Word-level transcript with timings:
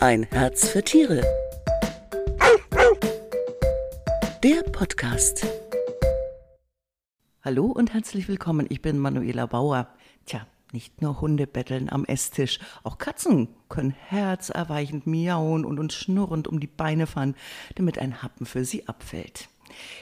Ein 0.00 0.22
Herz 0.30 0.68
für 0.68 0.84
Tiere. 0.84 1.22
Der 4.44 4.62
Podcast. 4.70 5.44
Hallo 7.42 7.66
und 7.66 7.92
herzlich 7.92 8.28
willkommen. 8.28 8.66
Ich 8.68 8.80
bin 8.80 8.96
Manuela 8.98 9.46
Bauer. 9.46 9.88
Tja, 10.24 10.46
nicht 10.70 11.02
nur 11.02 11.20
Hunde 11.20 11.48
betteln 11.48 11.88
am 11.90 12.04
Esstisch, 12.04 12.60
auch 12.84 12.98
Katzen 12.98 13.48
können 13.68 13.90
herzerweichend 13.90 15.08
miauen 15.08 15.64
und 15.64 15.80
uns 15.80 15.94
schnurrend 15.94 16.46
um 16.46 16.60
die 16.60 16.68
Beine 16.68 17.08
fahren, 17.08 17.34
damit 17.74 17.98
ein 17.98 18.22
Happen 18.22 18.46
für 18.46 18.64
sie 18.64 18.86
abfällt. 18.86 19.48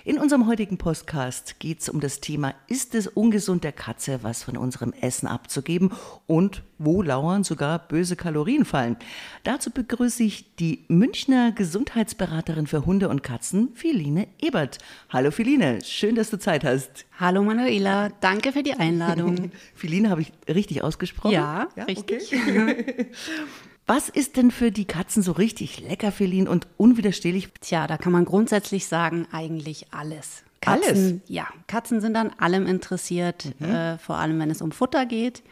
In 0.04 0.18
unserem 0.18 0.46
heutigen 0.46 0.78
Podcast 0.78 1.58
geht 1.58 1.80
es 1.80 1.88
um 1.88 2.00
das 2.00 2.20
Thema, 2.20 2.54
ist 2.68 2.94
es 2.94 3.06
ungesund 3.06 3.64
der 3.64 3.72
Katze 3.72 4.20
was 4.22 4.42
von 4.42 4.56
unserem 4.56 4.92
Essen 4.92 5.26
abzugeben 5.26 5.92
und 6.26 6.62
wo 6.78 7.02
lauern 7.02 7.44
sogar 7.44 7.78
böse 7.78 8.16
Kalorienfallen? 8.16 8.96
Dazu 9.44 9.70
begrüße 9.70 10.22
ich 10.22 10.54
die 10.56 10.84
Münchner 10.88 11.52
Gesundheitsberaterin 11.52 12.66
für 12.66 12.86
Hunde 12.86 13.08
und 13.08 13.22
Katzen, 13.22 13.70
Philine 13.74 14.28
Ebert. 14.40 14.78
Hallo 15.10 15.30
Philine, 15.30 15.82
schön, 15.84 16.14
dass 16.14 16.30
du 16.30 16.38
Zeit 16.38 16.64
hast. 16.64 17.06
Hallo 17.18 17.42
Manuela, 17.42 18.10
danke 18.20 18.52
für 18.52 18.62
die 18.62 18.74
Einladung. 18.74 19.50
Philine 19.74 20.10
habe 20.10 20.22
ich 20.22 20.32
richtig 20.48 20.82
ausgesprochen? 20.82 21.32
Ja, 21.32 21.68
ja 21.76 21.84
richtig. 21.84 22.32
Okay. 22.32 23.06
Was 23.86 24.08
ist 24.08 24.36
denn 24.36 24.50
für 24.50 24.72
die 24.72 24.84
Katzen 24.84 25.22
so 25.22 25.32
richtig 25.32 25.80
lecker, 25.80 26.10
Feline, 26.10 26.50
und 26.50 26.66
unwiderstehlich? 26.76 27.48
Tja, 27.60 27.86
da 27.86 27.96
kann 27.96 28.12
man 28.12 28.24
grundsätzlich 28.24 28.88
sagen, 28.88 29.28
eigentlich 29.30 29.86
alles. 29.92 30.42
Katzen, 30.60 30.88
alles? 30.88 31.14
Ja, 31.28 31.46
Katzen 31.68 32.00
sind 32.00 32.16
an 32.16 32.32
allem 32.38 32.66
interessiert, 32.66 33.52
mhm. 33.60 33.66
äh, 33.66 33.98
vor 33.98 34.16
allem 34.16 34.40
wenn 34.40 34.50
es 34.50 34.60
um 34.60 34.72
Futter 34.72 35.06
geht. 35.06 35.44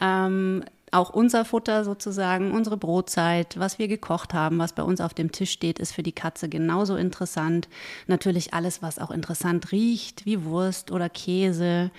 Ähm, 0.00 0.64
auch 0.90 1.10
unser 1.10 1.44
Futter 1.44 1.84
sozusagen, 1.84 2.50
unsere 2.50 2.76
Brotzeit, 2.76 3.56
was 3.58 3.78
wir 3.78 3.86
gekocht 3.86 4.34
haben, 4.34 4.58
was 4.58 4.72
bei 4.72 4.82
uns 4.82 5.00
auf 5.00 5.14
dem 5.14 5.30
Tisch 5.30 5.52
steht, 5.52 5.78
ist 5.78 5.92
für 5.92 6.02
die 6.02 6.10
Katze 6.10 6.48
genauso 6.48 6.96
interessant. 6.96 7.68
Natürlich 8.08 8.52
alles, 8.54 8.82
was 8.82 8.98
auch 8.98 9.12
interessant 9.12 9.70
riecht, 9.70 10.26
wie 10.26 10.44
Wurst 10.44 10.90
oder 10.90 11.08
Käse. 11.08 11.92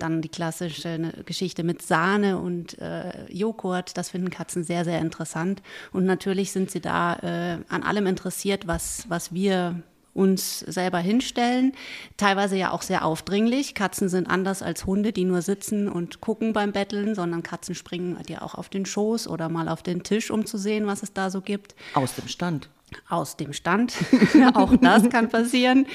Dann 0.00 0.22
die 0.22 0.28
klassische 0.28 0.98
ne, 0.98 1.12
Geschichte 1.24 1.62
mit 1.62 1.82
Sahne 1.82 2.38
und 2.38 2.78
äh, 2.78 3.30
Joghurt, 3.32 3.96
das 3.96 4.10
finden 4.10 4.30
Katzen 4.30 4.64
sehr, 4.64 4.84
sehr 4.84 4.98
interessant. 4.98 5.62
Und 5.92 6.04
natürlich 6.04 6.50
sind 6.52 6.70
sie 6.70 6.80
da 6.80 7.14
äh, 7.16 7.58
an 7.68 7.82
allem 7.82 8.06
interessiert, 8.06 8.66
was, 8.66 9.04
was 9.08 9.32
wir 9.32 9.82
uns 10.12 10.60
selber 10.60 10.98
hinstellen. 10.98 11.72
Teilweise 12.16 12.56
ja 12.56 12.72
auch 12.72 12.82
sehr 12.82 13.04
aufdringlich. 13.04 13.74
Katzen 13.74 14.08
sind 14.08 14.28
anders 14.28 14.62
als 14.62 14.84
Hunde, 14.86 15.12
die 15.12 15.24
nur 15.24 15.42
sitzen 15.42 15.88
und 15.88 16.20
gucken 16.20 16.52
beim 16.52 16.72
Betteln, 16.72 17.14
sondern 17.14 17.42
Katzen 17.42 17.74
springen 17.74 18.18
dir 18.28 18.42
auch 18.42 18.54
auf 18.54 18.68
den 18.68 18.86
Schoß 18.86 19.28
oder 19.28 19.48
mal 19.48 19.68
auf 19.68 19.82
den 19.82 20.02
Tisch, 20.02 20.30
um 20.30 20.46
zu 20.46 20.58
sehen, 20.58 20.86
was 20.86 21.02
es 21.02 21.12
da 21.12 21.30
so 21.30 21.40
gibt. 21.40 21.74
Aus 21.94 22.14
dem 22.16 22.28
Stand 22.28 22.68
aus 23.08 23.36
dem 23.36 23.52
Stand. 23.52 23.94
auch 24.54 24.76
das 24.76 25.08
kann 25.10 25.28
passieren. 25.28 25.86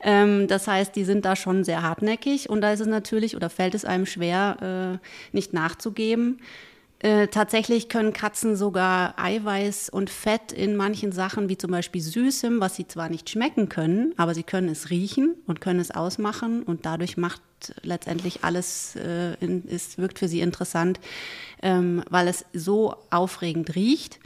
Ähm, 0.00 0.48
das 0.48 0.66
heißt, 0.66 0.94
die 0.96 1.04
sind 1.04 1.24
da 1.24 1.36
schon 1.36 1.64
sehr 1.64 1.82
hartnäckig 1.82 2.48
und 2.50 2.60
da 2.60 2.72
ist 2.72 2.80
es 2.80 2.86
natürlich 2.86 3.36
oder 3.36 3.50
fällt 3.50 3.74
es 3.74 3.84
einem 3.84 4.06
schwer, 4.06 5.00
äh, 5.02 5.36
nicht 5.36 5.52
nachzugeben. 5.52 6.40
Äh, 7.04 7.28
tatsächlich 7.28 7.90
können 7.90 8.14
Katzen 8.14 8.56
sogar 8.56 9.18
Eiweiß 9.18 9.90
und 9.90 10.08
Fett 10.08 10.52
in 10.52 10.74
manchen 10.74 11.12
Sachen, 11.12 11.50
wie 11.50 11.58
zum 11.58 11.70
Beispiel 11.70 12.00
Süßem, 12.00 12.60
was 12.60 12.76
sie 12.76 12.88
zwar 12.88 13.10
nicht 13.10 13.28
schmecken 13.28 13.68
können, 13.68 14.14
aber 14.16 14.34
sie 14.34 14.42
können 14.42 14.70
es 14.70 14.88
riechen 14.88 15.34
und 15.46 15.60
können 15.60 15.80
es 15.80 15.90
ausmachen 15.90 16.62
und 16.62 16.86
dadurch 16.86 17.18
macht 17.18 17.42
letztendlich 17.82 18.42
alles, 18.42 18.96
äh, 18.96 19.34
in, 19.34 19.64
ist, 19.66 19.98
wirkt 19.98 20.18
für 20.18 20.28
sie 20.28 20.40
interessant, 20.40 20.98
ähm, 21.62 22.02
weil 22.08 22.26
es 22.26 22.46
so 22.54 22.96
aufregend 23.10 23.74
riecht. 23.74 24.18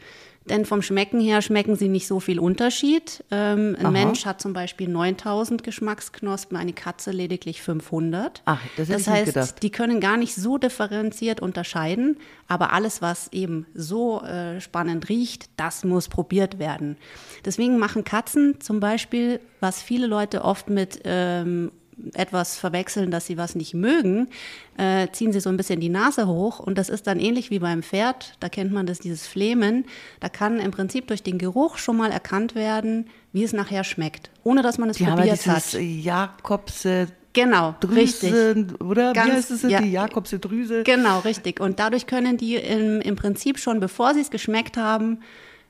Denn 0.48 0.64
vom 0.64 0.82
Schmecken 0.82 1.20
her 1.20 1.42
schmecken 1.42 1.76
sie 1.76 1.88
nicht 1.88 2.06
so 2.06 2.20
viel 2.20 2.38
Unterschied. 2.38 3.24
Ähm, 3.30 3.76
ein 3.78 3.86
Aha. 3.86 3.90
Mensch 3.90 4.24
hat 4.26 4.40
zum 4.40 4.52
Beispiel 4.52 4.88
9000 4.88 5.62
Geschmacksknospen, 5.62 6.56
eine 6.56 6.72
Katze 6.72 7.10
lediglich 7.10 7.62
500. 7.62 8.42
Ach, 8.44 8.60
das, 8.76 8.88
das 8.88 9.06
heißt, 9.06 9.62
die 9.62 9.70
können 9.70 10.00
gar 10.00 10.16
nicht 10.16 10.34
so 10.34 10.58
differenziert 10.58 11.40
unterscheiden. 11.40 12.18
Aber 12.46 12.72
alles, 12.72 13.02
was 13.02 13.32
eben 13.32 13.66
so 13.74 14.22
äh, 14.22 14.60
spannend 14.60 15.08
riecht, 15.08 15.50
das 15.56 15.84
muss 15.84 16.08
probiert 16.08 16.58
werden. 16.58 16.96
Deswegen 17.44 17.78
machen 17.78 18.04
Katzen 18.04 18.60
zum 18.60 18.80
Beispiel, 18.80 19.40
was 19.60 19.82
viele 19.82 20.06
Leute 20.06 20.44
oft 20.44 20.70
mit 20.70 21.00
ähm, 21.04 21.72
etwas 22.14 22.58
verwechseln, 22.58 23.10
dass 23.10 23.26
sie 23.26 23.36
was 23.36 23.54
nicht 23.54 23.74
mögen, 23.74 24.28
äh, 24.76 25.08
ziehen 25.12 25.32
sie 25.32 25.40
so 25.40 25.48
ein 25.48 25.56
bisschen 25.56 25.80
die 25.80 25.88
Nase 25.88 26.26
hoch 26.26 26.60
und 26.60 26.78
das 26.78 26.88
ist 26.88 27.06
dann 27.06 27.20
ähnlich 27.20 27.50
wie 27.50 27.58
beim 27.58 27.82
Pferd, 27.82 28.34
da 28.40 28.48
kennt 28.48 28.72
man 28.72 28.86
das, 28.86 28.98
dieses 28.98 29.26
Flemen, 29.26 29.84
da 30.20 30.28
kann 30.28 30.58
im 30.58 30.70
Prinzip 30.70 31.06
durch 31.08 31.22
den 31.22 31.38
Geruch 31.38 31.78
schon 31.78 31.96
mal 31.96 32.10
erkannt 32.10 32.54
werden, 32.54 33.08
wie 33.32 33.44
es 33.44 33.52
nachher 33.52 33.84
schmeckt, 33.84 34.30
ohne 34.44 34.62
dass 34.62 34.78
man 34.78 34.90
es 34.90 34.96
die 34.96 35.04
probiert 35.04 35.46
haben 35.46 35.56
hat. 35.56 35.72
Jakobs 35.74 36.86
Genau, 37.34 37.74
Drüse, 37.78 37.94
richtig. 37.94 38.80
Oder 38.80 39.12
Ganz, 39.12 39.28
wie 39.28 39.32
heißt 39.32 39.50
es? 39.50 39.62
Ja, 39.62 39.80
die 39.80 39.92
Jakobse 39.92 40.38
Drüse. 40.38 40.82
Genau, 40.82 41.20
richtig. 41.20 41.60
Und 41.60 41.78
dadurch 41.78 42.06
können 42.06 42.36
die 42.36 42.56
im, 42.56 43.00
im 43.00 43.14
Prinzip 43.14 43.58
schon, 43.58 43.78
bevor 43.78 44.14
sie 44.14 44.22
es 44.22 44.30
geschmeckt 44.30 44.76
haben, 44.76 45.20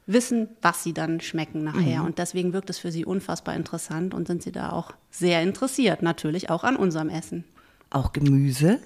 wissen, 0.08 0.48
was 0.62 0.82
sie 0.82 0.94
dann 0.94 1.20
schmecken 1.20 1.62
nachher. 1.62 2.00
Mhm. 2.00 2.06
Und 2.06 2.18
deswegen 2.18 2.52
wirkt 2.52 2.70
es 2.70 2.78
für 2.78 2.90
sie 2.90 3.04
unfassbar 3.04 3.54
interessant 3.54 4.14
und 4.14 4.26
sind 4.26 4.42
sie 4.42 4.52
da 4.52 4.70
auch 4.70 4.92
sehr 5.10 5.42
interessiert, 5.42 6.02
natürlich 6.02 6.50
auch 6.50 6.64
an 6.64 6.76
unserem 6.76 7.10
Essen. 7.10 7.44
Auch 7.90 8.12
Gemüse? 8.12 8.80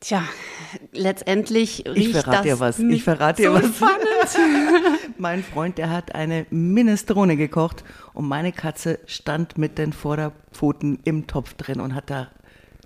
Tja, 0.00 0.22
letztendlich 0.92 1.84
riecht 1.86 2.08
ich 2.08 2.12
verrate 2.12 2.30
das 2.30 2.42
dir 2.42 2.60
was. 2.60 2.78
Ich 2.78 3.02
verrate 3.02 3.42
dir 3.42 3.50
so 3.50 3.56
was. 3.56 4.36
mein 5.18 5.42
Freund, 5.42 5.78
der 5.78 5.90
hat 5.90 6.14
eine 6.14 6.46
Minestrone 6.50 7.36
gekocht 7.36 7.82
und 8.12 8.28
meine 8.28 8.52
Katze 8.52 8.98
stand 9.06 9.56
mit 9.56 9.78
den 9.78 9.94
Vorderpfoten 9.94 11.00
im 11.04 11.26
Topf 11.26 11.54
drin 11.54 11.80
und 11.80 11.94
hat 11.94 12.10
da 12.10 12.28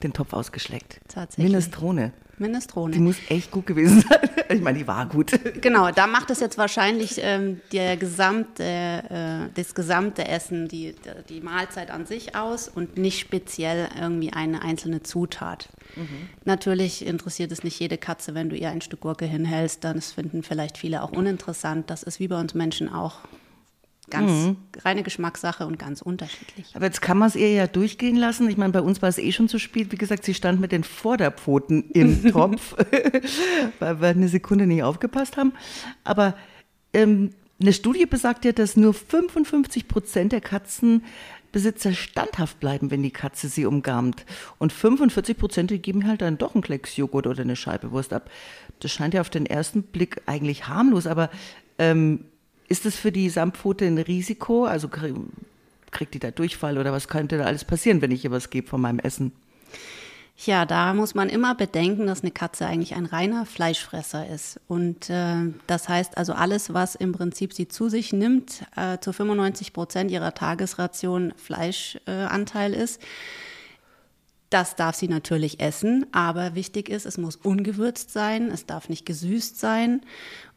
den 0.02 0.12
Topf 0.12 0.32
ausgeschleckt. 0.32 1.00
Tatsächlich. 1.08 1.52
Minestrone. 1.52 2.12
Minestrone. 2.40 2.92
Die 2.92 2.98
muss 2.98 3.16
echt 3.28 3.50
gut 3.50 3.66
gewesen 3.66 4.00
sein. 4.08 4.18
Ich 4.48 4.60
meine, 4.62 4.78
die 4.78 4.86
war 4.86 5.06
gut. 5.06 5.32
Genau, 5.60 5.90
da 5.90 6.06
macht 6.06 6.30
es 6.30 6.40
jetzt 6.40 6.58
wahrscheinlich 6.58 7.20
ähm, 7.22 7.60
der 7.72 7.96
gesamte, 7.96 8.64
äh, 8.64 9.48
das 9.54 9.74
gesamte 9.74 10.26
Essen, 10.26 10.66
die, 10.66 10.94
die 11.28 11.40
Mahlzeit 11.40 11.90
an 11.90 12.06
sich 12.06 12.34
aus 12.34 12.68
und 12.68 12.96
nicht 12.96 13.20
speziell 13.20 13.88
irgendwie 13.98 14.32
eine 14.32 14.62
einzelne 14.62 15.02
Zutat. 15.02 15.68
Mhm. 15.96 16.28
Natürlich 16.44 17.06
interessiert 17.06 17.52
es 17.52 17.62
nicht 17.62 17.78
jede 17.78 17.98
Katze, 17.98 18.34
wenn 18.34 18.48
du 18.48 18.56
ihr 18.56 18.70
ein 18.70 18.80
Stück 18.80 19.00
Gurke 19.00 19.26
hinhältst, 19.26 19.84
dann 19.84 20.00
finden 20.00 20.42
vielleicht 20.42 20.78
viele 20.78 21.02
auch 21.02 21.12
uninteressant. 21.12 21.90
Das 21.90 22.02
ist 22.02 22.20
wie 22.20 22.28
bei 22.28 22.40
uns 22.40 22.54
Menschen 22.54 22.88
auch 22.88 23.18
Ganz 24.10 24.30
mhm. 24.30 24.56
reine 24.84 25.02
Geschmackssache 25.02 25.66
und 25.66 25.78
ganz 25.78 26.02
unterschiedlich. 26.02 26.72
Aber 26.74 26.84
jetzt 26.84 27.00
kann 27.00 27.16
man 27.16 27.28
es 27.28 27.36
ihr 27.36 27.52
ja 27.52 27.66
durchgehen 27.66 28.16
lassen. 28.16 28.48
Ich 28.50 28.56
meine, 28.56 28.72
bei 28.72 28.80
uns 28.80 29.00
war 29.00 29.08
es 29.08 29.18
eh 29.18 29.32
schon 29.32 29.48
zu 29.48 29.58
spät. 29.58 29.92
Wie 29.92 29.96
gesagt, 29.96 30.24
sie 30.24 30.34
stand 30.34 30.60
mit 30.60 30.72
den 30.72 30.84
Vorderpfoten 30.84 31.90
im 31.90 32.22
Topf, 32.32 32.74
weil 33.78 34.00
wir 34.00 34.08
eine 34.08 34.28
Sekunde 34.28 34.66
nicht 34.66 34.82
aufgepasst 34.82 35.36
haben. 35.36 35.52
Aber 36.04 36.34
ähm, 36.92 37.30
eine 37.60 37.72
Studie 37.72 38.06
besagt 38.06 38.44
ja, 38.44 38.52
dass 38.52 38.76
nur 38.76 38.94
55 38.94 39.86
Prozent 39.86 40.32
der 40.32 40.40
Katzenbesitzer 40.40 41.92
standhaft 41.92 42.58
bleiben, 42.58 42.90
wenn 42.90 43.02
die 43.02 43.10
Katze 43.10 43.48
sie 43.48 43.66
umgarmt. 43.66 44.24
Und 44.58 44.72
45 44.72 45.36
Prozent 45.36 45.82
geben 45.82 46.06
halt 46.06 46.22
dann 46.22 46.38
doch 46.38 46.54
einen 46.54 46.62
Klecks 46.62 46.96
Joghurt 46.96 47.26
oder 47.26 47.42
eine 47.42 47.56
Scheibe 47.56 47.92
Wurst 47.92 48.12
ab. 48.12 48.30
Das 48.80 48.90
scheint 48.90 49.14
ja 49.14 49.20
auf 49.20 49.30
den 49.30 49.46
ersten 49.46 49.82
Blick 49.82 50.22
eigentlich 50.26 50.68
harmlos, 50.68 51.06
aber 51.06 51.30
ähm, 51.78 52.24
ist 52.70 52.86
das 52.86 52.96
für 52.96 53.12
die 53.12 53.28
Samtpfote 53.28 53.84
ein 53.84 53.98
Risiko? 53.98 54.64
Also 54.64 54.88
kriegt 54.88 56.14
die 56.14 56.20
da 56.20 56.30
Durchfall 56.30 56.78
oder 56.78 56.92
was 56.92 57.08
könnte 57.08 57.36
da 57.36 57.44
alles 57.44 57.64
passieren, 57.64 58.00
wenn 58.00 58.12
ich 58.12 58.24
ihr 58.24 58.30
was 58.30 58.48
gebe 58.48 58.68
von 58.68 58.80
meinem 58.80 59.00
Essen? 59.00 59.32
Ja, 60.46 60.64
da 60.64 60.94
muss 60.94 61.14
man 61.14 61.28
immer 61.28 61.54
bedenken, 61.54 62.06
dass 62.06 62.22
eine 62.22 62.30
Katze 62.30 62.64
eigentlich 62.64 62.94
ein 62.94 63.04
reiner 63.04 63.44
Fleischfresser 63.44 64.26
ist. 64.26 64.58
Und 64.68 65.10
äh, 65.10 65.52
das 65.66 65.88
heißt 65.88 66.16
also 66.16 66.32
alles, 66.32 66.72
was 66.72 66.94
im 66.94 67.12
Prinzip 67.12 67.52
sie 67.52 67.68
zu 67.68 67.90
sich 67.90 68.14
nimmt, 68.14 68.64
äh, 68.74 68.98
zu 69.00 69.12
95 69.12 69.74
Prozent 69.74 70.10
ihrer 70.10 70.32
Tagesration 70.32 71.34
Fleischanteil 71.36 72.72
äh, 72.72 72.82
ist, 72.82 73.02
das 74.48 74.74
darf 74.74 74.96
sie 74.96 75.08
natürlich 75.08 75.60
essen, 75.60 76.06
aber 76.10 76.56
wichtig 76.56 76.88
ist, 76.88 77.06
es 77.06 77.18
muss 77.18 77.36
ungewürzt 77.36 78.12
sein, 78.12 78.50
es 78.50 78.66
darf 78.66 78.88
nicht 78.88 79.06
gesüßt 79.06 79.60
sein 79.60 80.00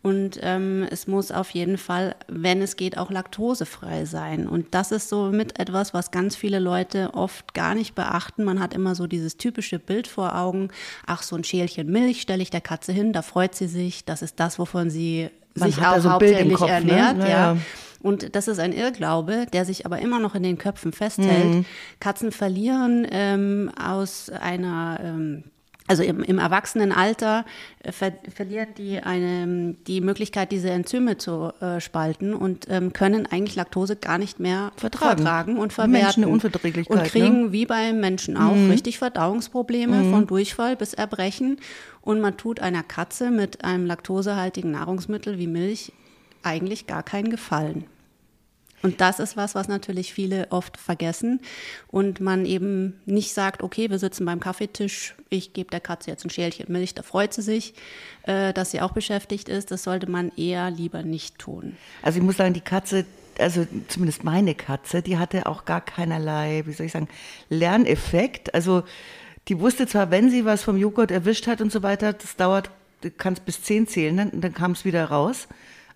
und 0.03 0.37
ähm, 0.41 0.85
es 0.91 1.07
muss 1.07 1.31
auf 1.31 1.51
jeden 1.51 1.77
Fall, 1.77 2.17
wenn 2.27 2.61
es 2.61 2.75
geht, 2.75 2.97
auch 2.97 3.09
laktosefrei 3.09 4.03
sein. 4.03 4.49
Und 4.49 4.75
das 4.75 4.91
ist 4.91 5.07
so 5.07 5.31
mit 5.31 5.57
etwas, 5.59 5.93
was 5.93 6.11
ganz 6.11 6.35
viele 6.35 6.59
Leute 6.59 7.11
oft 7.13 7.53
gar 7.53 7.73
nicht 7.73 7.95
beachten. 7.95 8.43
Man 8.43 8.59
hat 8.59 8.73
immer 8.73 8.95
so 8.95 9.07
dieses 9.07 9.37
typische 9.37 9.79
Bild 9.79 10.07
vor 10.07 10.37
Augen. 10.37 10.71
Ach, 11.05 11.23
so 11.23 11.37
ein 11.37 11.45
Schälchen 11.45 11.89
Milch 11.89 12.21
stelle 12.21 12.43
ich 12.43 12.49
der 12.49 12.59
Katze 12.59 12.91
hin, 12.91 13.13
da 13.13 13.21
freut 13.21 13.55
sie 13.55 13.67
sich. 13.67 14.03
Das 14.03 14.21
ist 14.21 14.41
das, 14.41 14.59
wovon 14.59 14.89
sie 14.89 15.29
Man 15.55 15.71
sich 15.71 15.79
auch 15.79 15.93
also 15.93 16.11
hauptsächlich 16.11 16.55
Kopf, 16.55 16.67
ne? 16.67 16.73
ernährt. 16.73 17.17
Ne? 17.19 17.29
Ja. 17.29 17.57
Und 18.01 18.35
das 18.35 18.49
ist 18.49 18.59
ein 18.59 18.73
Irrglaube, 18.73 19.45
der 19.53 19.63
sich 19.63 19.85
aber 19.85 19.99
immer 19.99 20.19
noch 20.19 20.35
in 20.35 20.43
den 20.43 20.57
Köpfen 20.57 20.91
festhält. 20.91 21.45
Mhm. 21.45 21.65
Katzen 22.01 22.33
verlieren 22.33 23.07
ähm, 23.09 23.71
aus 23.81 24.29
einer 24.29 24.99
ähm, 25.01 25.45
also 25.87 26.01
im, 26.03 26.23
im 26.23 26.39
Erwachsenenalter 26.39 27.45
äh, 27.79 27.91
ver 27.91 28.13
verlieren 28.33 28.69
die 28.77 28.99
eine, 28.99 29.75
die 29.87 30.01
Möglichkeit, 30.01 30.51
diese 30.51 30.69
Enzyme 30.69 31.17
zu 31.17 31.51
äh, 31.59 31.81
spalten 31.81 32.33
und 32.33 32.67
ähm, 32.69 32.93
können 32.93 33.25
eigentlich 33.25 33.55
Laktose 33.55 33.95
gar 33.95 34.17
nicht 34.17 34.39
mehr 34.39 34.71
vertragen, 34.77 35.17
vertragen 35.17 35.57
und 35.57 35.73
verwerten. 35.73 36.01
Menschen 36.03 36.23
eine 36.23 36.31
Unverträglichkeit. 36.31 36.97
Und 36.97 37.03
kriegen 37.05 37.41
ne? 37.45 37.51
wie 37.51 37.65
beim 37.65 37.99
Menschen 37.99 38.37
auch 38.37 38.55
mhm. 38.55 38.71
richtig 38.71 38.97
Verdauungsprobleme 38.97 39.97
mhm. 39.97 40.11
von 40.11 40.27
Durchfall 40.27 40.75
bis 40.75 40.93
Erbrechen. 40.93 41.57
Und 42.01 42.21
man 42.21 42.37
tut 42.37 42.59
einer 42.59 42.83
Katze 42.83 43.31
mit 43.31 43.63
einem 43.63 43.85
laktosehaltigen 43.85 44.71
Nahrungsmittel 44.71 45.37
wie 45.37 45.47
Milch 45.47 45.91
eigentlich 46.43 46.87
gar 46.87 47.03
keinen 47.03 47.29
Gefallen. 47.29 47.85
Und 48.83 48.99
das 48.99 49.19
ist 49.19 49.37
was, 49.37 49.55
was 49.55 49.69
natürlich 49.69 50.13
viele 50.13 50.47
oft 50.49 50.75
vergessen 50.75 51.39
und 51.87 52.19
man 52.19 52.45
eben 52.45 52.99
nicht 53.05 53.33
sagt, 53.33 53.63
okay, 53.63 53.89
wir 53.89 53.97
sitzen 53.97 54.25
beim 54.25 54.41
Kaffeetisch, 54.41 55.15
ich 55.29 55.53
gebe 55.53 55.69
der 55.71 55.79
Katze 55.79 56.11
jetzt 56.11 56.25
ein 56.25 56.29
Schälchen 56.29 56.69
Milch, 56.69 56.93
da 56.93 57.01
freut 57.01 57.33
sie 57.33 57.41
sich, 57.41 57.73
äh, 58.23 58.51
dass 58.51 58.71
sie 58.71 58.81
auch 58.81 58.91
beschäftigt 58.91 59.47
ist. 59.47 59.71
Das 59.71 59.83
sollte 59.83 60.11
man 60.11 60.33
eher 60.35 60.69
lieber 60.69 61.01
nicht 61.01 61.39
tun. 61.39 61.77
Also 62.01 62.19
ich 62.19 62.25
muss 62.25 62.35
sagen, 62.35 62.53
die 62.53 62.59
Katze, 62.59 63.05
also 63.39 63.65
zumindest 63.87 64.25
meine 64.25 64.53
Katze, 64.53 65.01
die 65.01 65.17
hatte 65.17 65.45
auch 65.45 65.63
gar 65.63 65.79
keinerlei, 65.79 66.63
wie 66.65 66.73
soll 66.73 66.87
ich 66.87 66.91
sagen, 66.91 67.07
Lerneffekt. 67.49 68.53
Also 68.53 68.83
die 69.47 69.61
wusste 69.61 69.87
zwar, 69.87 70.11
wenn 70.11 70.29
sie 70.29 70.43
was 70.43 70.61
vom 70.61 70.75
Joghurt 70.75 71.09
erwischt 71.09 71.47
hat 71.47 71.61
und 71.61 71.71
so 71.71 71.83
weiter, 71.83 72.11
das 72.11 72.35
dauert, 72.35 72.69
du 72.99 73.11
kannst 73.11 73.45
bis 73.45 73.63
zehn 73.63 73.87
zählen, 73.87 74.17
dann, 74.17 74.41
dann 74.41 74.53
kam 74.53 74.71
es 74.73 74.83
wieder 74.83 75.05
raus. 75.05 75.47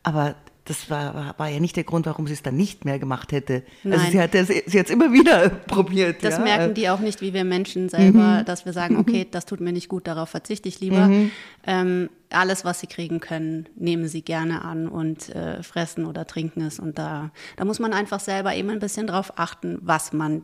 Aber 0.04 0.36
das 0.68 0.90
war, 0.90 1.36
war 1.38 1.48
ja 1.50 1.60
nicht 1.60 1.76
der 1.76 1.84
Grund, 1.86 2.06
warum 2.06 2.28
sie 2.28 2.34
es 2.34 2.44
dann 2.44 2.56
nicht 2.56 2.84
mehr 2.84 3.00
gemacht 3.00 3.32
hätte. 3.32 3.64
Also 3.64 3.68
Nein. 3.84 4.00
Also 4.00 4.12
sie 4.12 4.22
hat 4.22 4.36
es 4.36 4.48
sie 4.48 4.80
hat's 4.80 4.90
immer 4.90 5.14
wieder 5.14 5.50
probiert. 5.68 6.24
Das 6.24 6.38
ja. 6.38 6.44
merken 6.44 6.74
die 6.74 6.90
auch 6.90 7.00
nicht, 7.00 7.22
wie 7.22 7.34
wir 7.34 7.44
Menschen 7.44 7.90
selber, 7.90 8.40
mhm. 8.40 8.46
dass 8.46 8.66
wir 8.66 8.74
sagen, 8.74 8.98
okay, 8.98 9.26
das 9.30 9.46
tut 9.46 9.62
mir 9.62 9.72
nicht 9.72 9.88
gut, 9.88 10.08
darauf 10.08 10.30
verzichte 10.30 10.68
ich 10.68 10.80
lieber. 10.80 11.08
Mhm. 11.08 11.32
Ähm, 11.66 12.10
alles, 12.30 12.66
was 12.66 12.82
sie 12.82 12.88
kriegen 12.88 13.20
können, 13.22 13.70
nehmen 13.76 14.08
sie 14.08 14.22
gerne 14.22 14.64
an 14.64 14.88
und 14.90 15.34
äh, 15.34 15.64
fressen 15.64 16.06
oder 16.06 16.28
trinken 16.28 16.62
es. 16.62 16.80
Und 16.80 17.00
da, 17.00 17.32
da 17.56 17.64
muss 17.64 17.80
man 17.80 17.94
einfach 17.94 18.20
selber 18.20 18.54
eben 18.54 18.70
ein 18.70 18.80
bisschen 18.80 19.08
drauf 19.08 19.34
achten, 19.38 19.80
was 19.82 20.12
man 20.12 20.42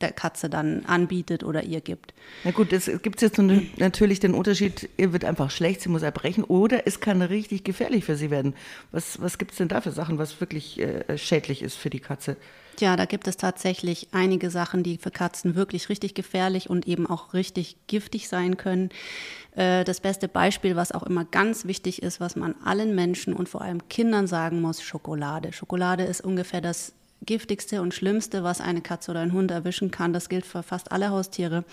der 0.00 0.12
Katze 0.12 0.50
dann 0.50 0.84
anbietet 0.86 1.44
oder 1.44 1.62
ihr 1.62 1.80
gibt. 1.80 2.12
Na 2.44 2.50
gut, 2.50 2.72
es 2.72 2.90
gibt 3.02 3.22
jetzt 3.22 3.38
natürlich 3.38 4.20
den 4.20 4.34
Unterschied, 4.34 4.88
ihr 4.96 5.12
wird 5.12 5.24
einfach 5.24 5.50
schlecht, 5.50 5.80
sie 5.80 5.88
muss 5.88 6.02
erbrechen 6.02 6.44
oder 6.44 6.86
es 6.86 7.00
kann 7.00 7.22
richtig 7.22 7.64
gefährlich 7.64 8.04
für 8.04 8.16
sie 8.16 8.30
werden. 8.30 8.54
Was, 8.90 9.20
was 9.20 9.38
gibt 9.38 9.52
es 9.52 9.58
denn 9.58 9.68
da 9.68 9.80
für 9.80 9.92
Sachen, 9.92 10.18
was 10.18 10.40
wirklich 10.40 10.80
äh, 10.80 11.16
schädlich 11.16 11.62
ist 11.62 11.76
für 11.76 11.90
die 11.90 12.00
Katze? 12.00 12.36
Ja, 12.80 12.96
da 12.96 13.04
gibt 13.04 13.28
es 13.28 13.36
tatsächlich 13.36 14.08
einige 14.12 14.50
Sachen, 14.50 14.82
die 14.82 14.96
für 14.96 15.10
Katzen 15.10 15.54
wirklich 15.54 15.88
richtig 15.88 16.14
gefährlich 16.14 16.70
und 16.70 16.88
eben 16.88 17.06
auch 17.06 17.34
richtig 17.34 17.76
giftig 17.86 18.28
sein 18.28 18.56
können. 18.56 18.88
Äh, 19.54 19.84
das 19.84 20.00
beste 20.00 20.26
Beispiel, 20.26 20.74
was 20.74 20.92
auch 20.92 21.02
immer 21.02 21.24
ganz 21.24 21.64
wichtig 21.66 22.02
ist, 22.02 22.18
was 22.18 22.34
man 22.34 22.54
allen 22.64 22.94
Menschen 22.94 23.34
und 23.34 23.48
vor 23.48 23.60
allem 23.62 23.88
Kindern 23.88 24.26
sagen 24.26 24.60
muss, 24.60 24.82
Schokolade. 24.82 25.52
Schokolade 25.52 26.04
ist 26.04 26.22
ungefähr 26.22 26.60
das 26.60 26.94
giftigste 27.24 27.82
und 27.82 27.94
schlimmste, 27.94 28.42
was 28.42 28.60
eine 28.60 28.80
Katze 28.80 29.10
oder 29.10 29.20
ein 29.20 29.32
Hund 29.32 29.50
erwischen 29.50 29.90
kann. 29.90 30.12
Das 30.12 30.28
gilt 30.28 30.46
für 30.46 30.62
fast 30.62 30.92
alle 30.92 31.10
Haustiere. 31.10 31.64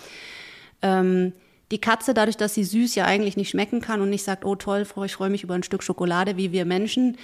Ähm, 0.81 1.33
die 1.71 1.81
Katze, 1.81 2.13
dadurch, 2.13 2.37
dass 2.37 2.55
sie 2.55 2.63
süß 2.63 2.95
ja 2.95 3.05
eigentlich 3.05 3.37
nicht 3.37 3.49
schmecken 3.49 3.81
kann 3.81 4.01
und 4.01 4.09
nicht 4.09 4.23
sagt, 4.23 4.43
oh 4.43 4.55
toll, 4.55 4.87
ich 5.05 5.13
freue 5.13 5.29
mich 5.29 5.43
über 5.43 5.53
ein 5.53 5.63
Stück 5.63 5.83
Schokolade, 5.83 6.35
wie 6.37 6.51
wir 6.51 6.65
Menschen, 6.65 7.17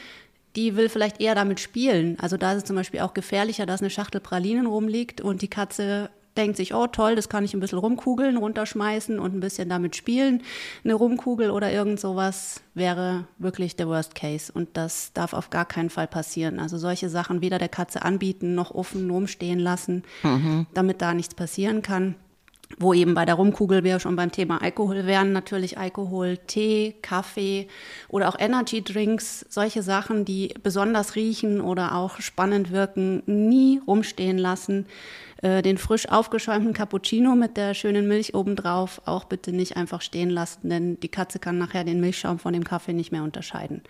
die 0.55 0.75
will 0.75 0.87
vielleicht 0.89 1.19
eher 1.19 1.35
damit 1.35 1.59
spielen. 1.59 2.17
Also 2.19 2.37
da 2.37 2.51
ist 2.51 2.57
es 2.59 2.63
zum 2.65 2.75
Beispiel 2.75 3.01
auch 3.01 3.13
gefährlicher, 3.13 3.65
dass 3.65 3.81
eine 3.81 3.89
Schachtel 3.89 4.21
Pralinen 4.21 4.67
rumliegt 4.67 5.19
und 5.19 5.41
die 5.41 5.49
Katze 5.49 6.09
denkt 6.37 6.57
sich, 6.57 6.73
oh 6.73 6.87
toll, 6.87 7.15
das 7.15 7.29
kann 7.29 7.45
ich 7.45 7.53
ein 7.53 7.59
bisschen 7.59 7.79
rumkugeln, 7.79 8.37
runterschmeißen 8.37 9.19
und 9.19 9.35
ein 9.35 9.39
bisschen 9.39 9.69
damit 9.69 9.95
spielen. 9.95 10.43
Eine 10.83 10.95
Rumkugel 10.95 11.51
oder 11.51 11.71
irgend 11.71 11.99
sowas 11.99 12.61
wäre 12.73 13.27
wirklich 13.37 13.75
der 13.75 13.87
Worst 13.87 14.15
Case 14.15 14.51
und 14.51 14.69
das 14.73 15.13
darf 15.13 15.33
auf 15.33 15.49
gar 15.49 15.65
keinen 15.65 15.89
Fall 15.89 16.07
passieren. 16.07 16.59
Also 16.59 16.77
solche 16.77 17.09
Sachen 17.09 17.41
weder 17.41 17.57
der 17.57 17.69
Katze 17.69 18.01
anbieten 18.01 18.55
noch 18.55 18.71
offen 18.71 19.09
rumstehen 19.09 19.59
lassen, 19.59 20.03
mhm. 20.23 20.67
damit 20.73 21.01
da 21.01 21.13
nichts 21.13 21.35
passieren 21.35 21.81
kann. 21.81 22.15
Wo 22.79 22.93
eben 22.93 23.13
bei 23.13 23.25
der 23.25 23.35
Rumkugel 23.35 23.83
wir 23.83 23.99
schon 23.99 24.15
beim 24.15 24.31
Thema 24.31 24.61
Alkohol 24.61 25.05
wären, 25.05 25.31
natürlich 25.31 25.77
Alkohol, 25.77 26.37
Tee, 26.37 26.95
Kaffee 27.01 27.67
oder 28.09 28.27
auch 28.27 28.39
Energy 28.39 28.83
Drinks, 28.83 29.45
solche 29.49 29.83
Sachen, 29.83 30.25
die 30.25 30.53
besonders 30.63 31.15
riechen 31.15 31.61
oder 31.61 31.95
auch 31.95 32.19
spannend 32.19 32.71
wirken, 32.71 33.21
nie 33.27 33.79
rumstehen 33.85 34.37
lassen. 34.37 34.87
Äh, 35.45 35.61
den 35.61 35.77
frisch 35.77 36.09
aufgeschäumten 36.09 36.73
Cappuccino 36.73 37.35
mit 37.35 37.55
der 37.55 37.75
schönen 37.75 38.07
Milch 38.07 38.33
obendrauf 38.33 38.99
auch 39.05 39.25
bitte 39.25 39.51
nicht 39.51 39.77
einfach 39.77 40.01
stehen 40.01 40.31
lassen, 40.31 40.69
denn 40.69 40.99
die 41.01 41.07
Katze 41.07 41.37
kann 41.37 41.59
nachher 41.59 41.83
den 41.83 41.99
Milchschaum 42.01 42.39
von 42.39 42.51
dem 42.51 42.63
Kaffee 42.63 42.93
nicht 42.93 43.11
mehr 43.11 43.21
unterscheiden. 43.21 43.83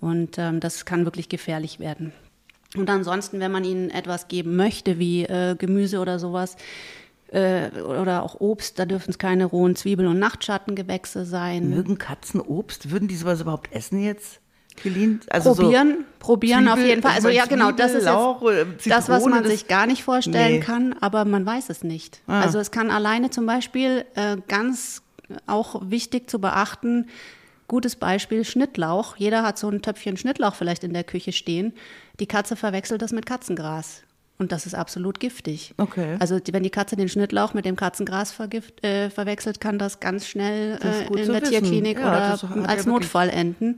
Und 0.00 0.36
ähm, 0.38 0.58
das 0.58 0.84
kann 0.84 1.04
wirklich 1.04 1.28
gefährlich 1.28 1.78
werden. 1.78 2.12
Und 2.76 2.90
ansonsten, 2.90 3.38
wenn 3.38 3.52
man 3.52 3.62
ihnen 3.62 3.90
etwas 3.90 4.26
geben 4.26 4.56
möchte, 4.56 4.98
wie 4.98 5.22
äh, 5.22 5.54
Gemüse 5.56 6.00
oder 6.00 6.18
sowas, 6.18 6.56
äh, 7.30 7.70
oder 7.82 8.24
auch 8.24 8.40
Obst, 8.40 8.80
da 8.80 8.84
dürfen 8.84 9.10
es 9.10 9.18
keine 9.18 9.44
rohen 9.44 9.76
Zwiebeln 9.76 10.08
und 10.08 10.18
Nachtschattengewächse 10.18 11.24
sein. 11.24 11.70
Mögen 11.70 11.98
Katzen 11.98 12.40
Obst? 12.40 12.90
Würden 12.90 13.06
die 13.06 13.14
sowas 13.14 13.40
überhaupt 13.40 13.72
essen 13.72 14.02
jetzt? 14.02 14.40
Geliehen? 14.82 15.20
Also 15.30 15.54
probieren, 15.54 15.98
so 15.98 16.04
probieren 16.18 16.64
Zwiebel, 16.64 16.72
auf 16.72 16.86
jeden 16.86 17.02
Fall. 17.02 17.12
Also, 17.12 17.28
ja, 17.28 17.44
Zwiebel, 17.44 17.58
genau, 17.58 17.72
das 17.72 17.94
ist 17.94 18.04
Lauch, 18.04 18.42
jetzt 18.42 18.90
das, 18.90 19.08
was 19.08 19.24
man 19.26 19.44
sich 19.44 19.68
gar 19.68 19.86
nicht 19.86 20.02
vorstellen 20.04 20.54
nee. 20.54 20.60
kann, 20.60 20.94
aber 21.00 21.24
man 21.24 21.44
weiß 21.46 21.70
es 21.70 21.84
nicht. 21.84 22.20
Ah. 22.26 22.42
Also 22.42 22.58
es 22.58 22.70
kann 22.70 22.90
alleine 22.90 23.30
zum 23.30 23.46
Beispiel 23.46 24.04
äh, 24.14 24.36
ganz 24.48 25.02
auch 25.46 25.80
wichtig 25.84 26.28
zu 26.28 26.40
beachten, 26.40 27.06
gutes 27.68 27.96
Beispiel 27.96 28.44
Schnittlauch. 28.44 29.16
Jeder 29.16 29.42
hat 29.42 29.58
so 29.58 29.68
ein 29.68 29.80
Töpfchen 29.80 30.16
Schnittlauch 30.16 30.54
vielleicht 30.54 30.82
in 30.82 30.92
der 30.92 31.04
Küche 31.04 31.32
stehen. 31.32 31.72
Die 32.18 32.26
Katze 32.26 32.56
verwechselt 32.56 33.00
das 33.00 33.12
mit 33.12 33.26
Katzengras. 33.26 34.02
Und 34.38 34.52
das 34.52 34.64
ist 34.64 34.74
absolut 34.74 35.20
giftig. 35.20 35.74
Okay. 35.76 36.16
Also 36.18 36.40
wenn 36.50 36.62
die 36.62 36.70
Katze 36.70 36.96
den 36.96 37.10
Schnittlauch 37.10 37.52
mit 37.52 37.66
dem 37.66 37.76
Katzengras 37.76 38.32
vergift, 38.32 38.82
äh, 38.82 39.10
verwechselt, 39.10 39.60
kann 39.60 39.78
das 39.78 40.00
ganz 40.00 40.26
schnell 40.26 40.78
äh, 40.82 41.06
in 41.06 41.30
der 41.30 41.42
wissen. 41.42 41.50
Tierklinik 41.50 41.98
ja, 41.98 42.38
oder 42.38 42.66
als 42.66 42.86
Notfall 42.86 43.28
enden. 43.28 43.76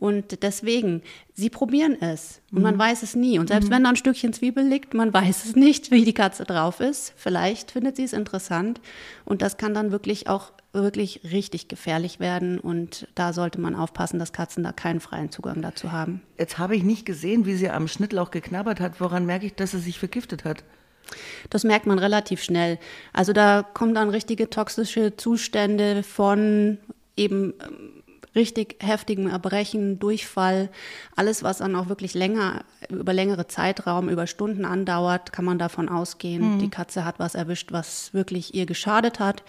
Und 0.00 0.42
deswegen, 0.42 1.02
sie 1.34 1.50
probieren 1.50 1.94
es 2.00 2.40
und 2.50 2.58
mhm. 2.58 2.64
man 2.64 2.78
weiß 2.78 3.02
es 3.02 3.14
nie. 3.14 3.38
Und 3.38 3.48
selbst 3.48 3.68
mhm. 3.68 3.74
wenn 3.74 3.84
da 3.84 3.90
ein 3.90 3.96
Stückchen 3.96 4.32
Zwiebel 4.32 4.66
liegt, 4.66 4.94
man 4.94 5.12
weiß 5.14 5.44
es 5.44 5.54
nicht, 5.54 5.90
wie 5.90 6.04
die 6.04 6.14
Katze 6.14 6.44
drauf 6.44 6.80
ist. 6.80 7.12
Vielleicht 7.16 7.70
findet 7.70 7.96
sie 7.96 8.04
es 8.04 8.14
interessant 8.14 8.80
und 9.26 9.42
das 9.42 9.58
kann 9.58 9.74
dann 9.74 9.92
wirklich 9.92 10.26
auch 10.26 10.52
wirklich 10.72 11.20
richtig 11.30 11.68
gefährlich 11.68 12.20
werden 12.20 12.58
und 12.58 13.08
da 13.14 13.32
sollte 13.32 13.60
man 13.60 13.74
aufpassen, 13.74 14.18
dass 14.18 14.32
Katzen 14.32 14.62
da 14.62 14.72
keinen 14.72 15.00
freien 15.00 15.30
Zugang 15.30 15.62
dazu 15.62 15.92
haben. 15.92 16.22
Jetzt 16.38 16.58
habe 16.58 16.76
ich 16.76 16.84
nicht 16.84 17.04
gesehen, 17.04 17.44
wie 17.44 17.56
sie 17.56 17.68
am 17.70 17.88
Schnittlauch 17.88 18.30
geknabbert 18.30 18.80
hat. 18.80 19.00
Woran 19.00 19.26
merke 19.26 19.46
ich, 19.46 19.54
dass 19.54 19.72
sie 19.72 19.80
sich 19.80 19.98
vergiftet 19.98 20.44
hat? 20.44 20.64
Das 21.50 21.64
merkt 21.64 21.86
man 21.86 21.98
relativ 21.98 22.42
schnell. 22.42 22.78
Also 23.12 23.32
da 23.32 23.62
kommen 23.62 23.94
dann 23.94 24.10
richtige 24.10 24.48
toxische 24.48 25.16
Zustände 25.16 26.04
von 26.04 26.78
eben 27.16 27.54
ähm, 27.60 27.99
richtig 28.34 28.76
heftigem 28.80 29.26
Erbrechen, 29.28 29.98
Durchfall, 29.98 30.68
alles, 31.16 31.42
was 31.42 31.58
dann 31.58 31.74
auch 31.76 31.88
wirklich 31.88 32.14
länger, 32.14 32.64
über 32.88 33.12
längere 33.12 33.46
Zeitraum, 33.46 34.08
über 34.08 34.26
Stunden 34.26 34.64
andauert, 34.64 35.32
kann 35.32 35.44
man 35.44 35.58
davon 35.58 35.88
ausgehen, 35.88 36.54
mhm. 36.54 36.58
die 36.58 36.70
Katze 36.70 37.04
hat 37.04 37.18
was 37.18 37.34
erwischt, 37.34 37.72
was 37.72 38.14
wirklich 38.14 38.54
ihr 38.54 38.66
geschadet 38.66 39.20
hat. 39.20 39.42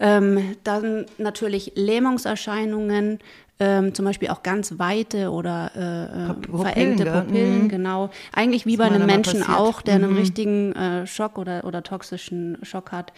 Ähm, 0.00 0.56
dann 0.64 1.06
natürlich 1.18 1.72
Lähmungserscheinungen, 1.76 3.20
ähm, 3.60 3.94
zum 3.94 4.04
Beispiel 4.04 4.28
auch 4.30 4.42
ganz 4.42 4.80
weite 4.80 5.30
oder 5.30 5.70
äh, 5.76 6.30
äh 6.30 6.34
Pupillen, 6.34 6.64
verengte 6.64 7.04
Pupillen, 7.06 7.62
mhm. 7.62 7.68
genau. 7.68 8.10
Eigentlich 8.32 8.66
wie 8.66 8.76
bei 8.76 8.86
einem 8.86 9.06
Menschen 9.06 9.44
auch, 9.44 9.80
der 9.82 9.98
mhm. 9.98 10.04
einen 10.04 10.16
richtigen 10.16 10.72
äh, 10.72 11.06
Schock 11.06 11.38
oder, 11.38 11.64
oder 11.64 11.84
toxischen 11.84 12.58
Schock 12.62 12.90
hat 12.90 13.12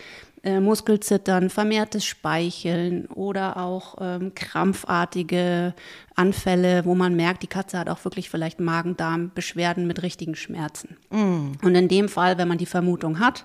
äh, 0.46 0.60
Muskelzittern, 0.60 1.50
vermehrtes 1.50 2.04
Speicheln 2.04 3.06
oder 3.06 3.56
auch 3.56 3.96
ähm, 4.00 4.32
krampfartige 4.36 5.74
Anfälle, 6.14 6.84
wo 6.84 6.94
man 6.94 7.14
merkt, 7.14 7.42
die 7.42 7.48
Katze 7.48 7.78
hat 7.78 7.90
auch 7.90 8.04
wirklich 8.04 8.30
vielleicht 8.30 8.60
Magen-Darm-Beschwerden 8.60 9.86
mit 9.86 10.02
richtigen 10.02 10.34
Schmerzen. 10.34 10.96
Mm. 11.10 11.52
Und 11.62 11.74
in 11.74 11.88
dem 11.88 12.08
Fall, 12.08 12.38
wenn 12.38 12.48
man 12.48 12.58
die 12.58 12.64
Vermutung 12.64 13.18
hat, 13.18 13.44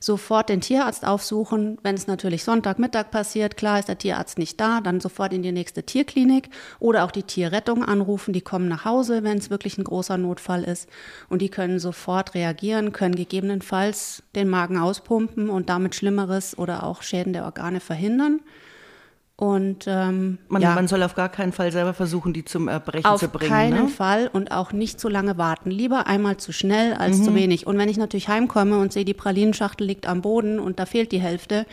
sofort 0.00 0.48
den 0.48 0.60
Tierarzt 0.60 1.06
aufsuchen. 1.06 1.78
Wenn 1.82 1.94
es 1.94 2.06
natürlich 2.06 2.44
Sonntagmittag 2.44 3.10
passiert, 3.10 3.56
klar 3.56 3.78
ist 3.78 3.88
der 3.88 3.98
Tierarzt 3.98 4.38
nicht 4.38 4.60
da, 4.60 4.80
dann 4.80 5.00
sofort 5.00 5.32
in 5.32 5.42
die 5.42 5.52
nächste 5.52 5.82
Tierklinik 5.84 6.50
oder 6.80 7.04
auch 7.04 7.10
die 7.10 7.22
Tierrettung 7.22 7.84
anrufen. 7.84 8.32
Die 8.32 8.40
kommen 8.40 8.68
nach 8.68 8.84
Hause, 8.84 9.22
wenn 9.22 9.38
es 9.38 9.50
wirklich 9.50 9.78
ein 9.78 9.84
großer 9.84 10.18
Notfall 10.18 10.64
ist. 10.64 10.88
Und 11.28 11.42
die 11.42 11.50
können 11.50 11.78
sofort 11.78 12.34
reagieren, 12.34 12.92
können 12.92 13.14
gegebenenfalls 13.14 14.22
den 14.34 14.48
Magen 14.48 14.78
auspumpen 14.78 15.50
und 15.50 15.68
damit 15.68 15.94
Schlimmeres 16.38 16.58
oder 16.58 16.84
auch 16.84 17.02
Schäden 17.02 17.32
der 17.32 17.44
Organe 17.44 17.80
verhindern. 17.80 18.40
Und 19.36 19.84
ähm, 19.86 20.38
man, 20.48 20.60
ja, 20.60 20.74
man 20.74 20.88
soll 20.88 21.00
auf 21.04 21.14
gar 21.14 21.28
keinen 21.28 21.52
Fall 21.52 21.70
selber 21.70 21.94
versuchen, 21.94 22.32
die 22.32 22.44
zum 22.44 22.66
Erbrechen 22.66 23.16
zu 23.18 23.28
bringen. 23.28 23.52
Auf 23.52 23.56
keinen 23.56 23.84
ne? 23.84 23.88
Fall 23.88 24.28
und 24.32 24.50
auch 24.50 24.72
nicht 24.72 24.98
zu 24.98 25.08
lange 25.08 25.38
warten. 25.38 25.70
Lieber 25.70 26.08
einmal 26.08 26.38
zu 26.38 26.52
schnell 26.52 26.94
als 26.94 27.18
mhm. 27.18 27.24
zu 27.24 27.34
wenig. 27.36 27.64
Und 27.64 27.78
wenn 27.78 27.88
ich 27.88 27.98
natürlich 27.98 28.28
heimkomme 28.28 28.78
und 28.78 28.92
sehe, 28.92 29.04
die 29.04 29.14
Pralinenschachtel 29.14 29.86
liegt 29.86 30.08
am 30.08 30.22
Boden 30.22 30.58
und 30.58 30.80
da 30.80 30.86
fehlt 30.86 31.12
die 31.12 31.20
Hälfte, 31.20 31.66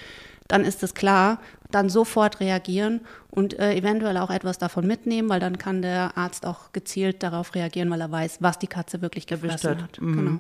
dann 0.48 0.64
ist 0.64 0.84
es 0.84 0.94
klar, 0.94 1.40
dann 1.72 1.90
sofort 1.90 2.40
reagieren 2.40 3.02
und 3.32 3.58
äh, 3.58 3.74
eventuell 3.74 4.18
auch 4.18 4.30
etwas 4.30 4.60
davon 4.60 4.86
mitnehmen, 4.86 5.28
weil 5.28 5.40
dann 5.40 5.58
kann 5.58 5.82
der 5.82 6.16
Arzt 6.16 6.46
auch 6.46 6.72
gezielt 6.72 7.24
darauf 7.24 7.56
reagieren, 7.56 7.90
weil 7.90 8.00
er 8.00 8.12
weiß, 8.12 8.38
was 8.42 8.60
die 8.60 8.68
Katze 8.68 9.02
wirklich 9.02 9.26
gefressen 9.26 9.72
hat. 9.72 9.82
hat. 9.82 10.02
Mhm. 10.02 10.16
Genau. 10.16 10.40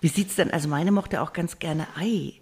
Wie 0.00 0.08
sieht's 0.08 0.36
denn, 0.36 0.50
also 0.52 0.68
meine 0.68 0.92
mochte 0.92 1.20
auch 1.20 1.32
ganz 1.32 1.58
gerne 1.58 1.86
Ei. 1.96 2.34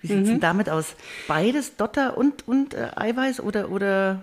Wie 0.00 0.06
sieht's 0.06 0.28
denn 0.28 0.40
damit 0.40 0.68
aus? 0.68 0.96
Beides, 1.28 1.76
Dotter 1.76 2.16
und, 2.16 2.46
und 2.46 2.74
äh, 2.74 2.90
Eiweiß 2.94 3.40
oder, 3.40 3.70
oder 3.70 4.22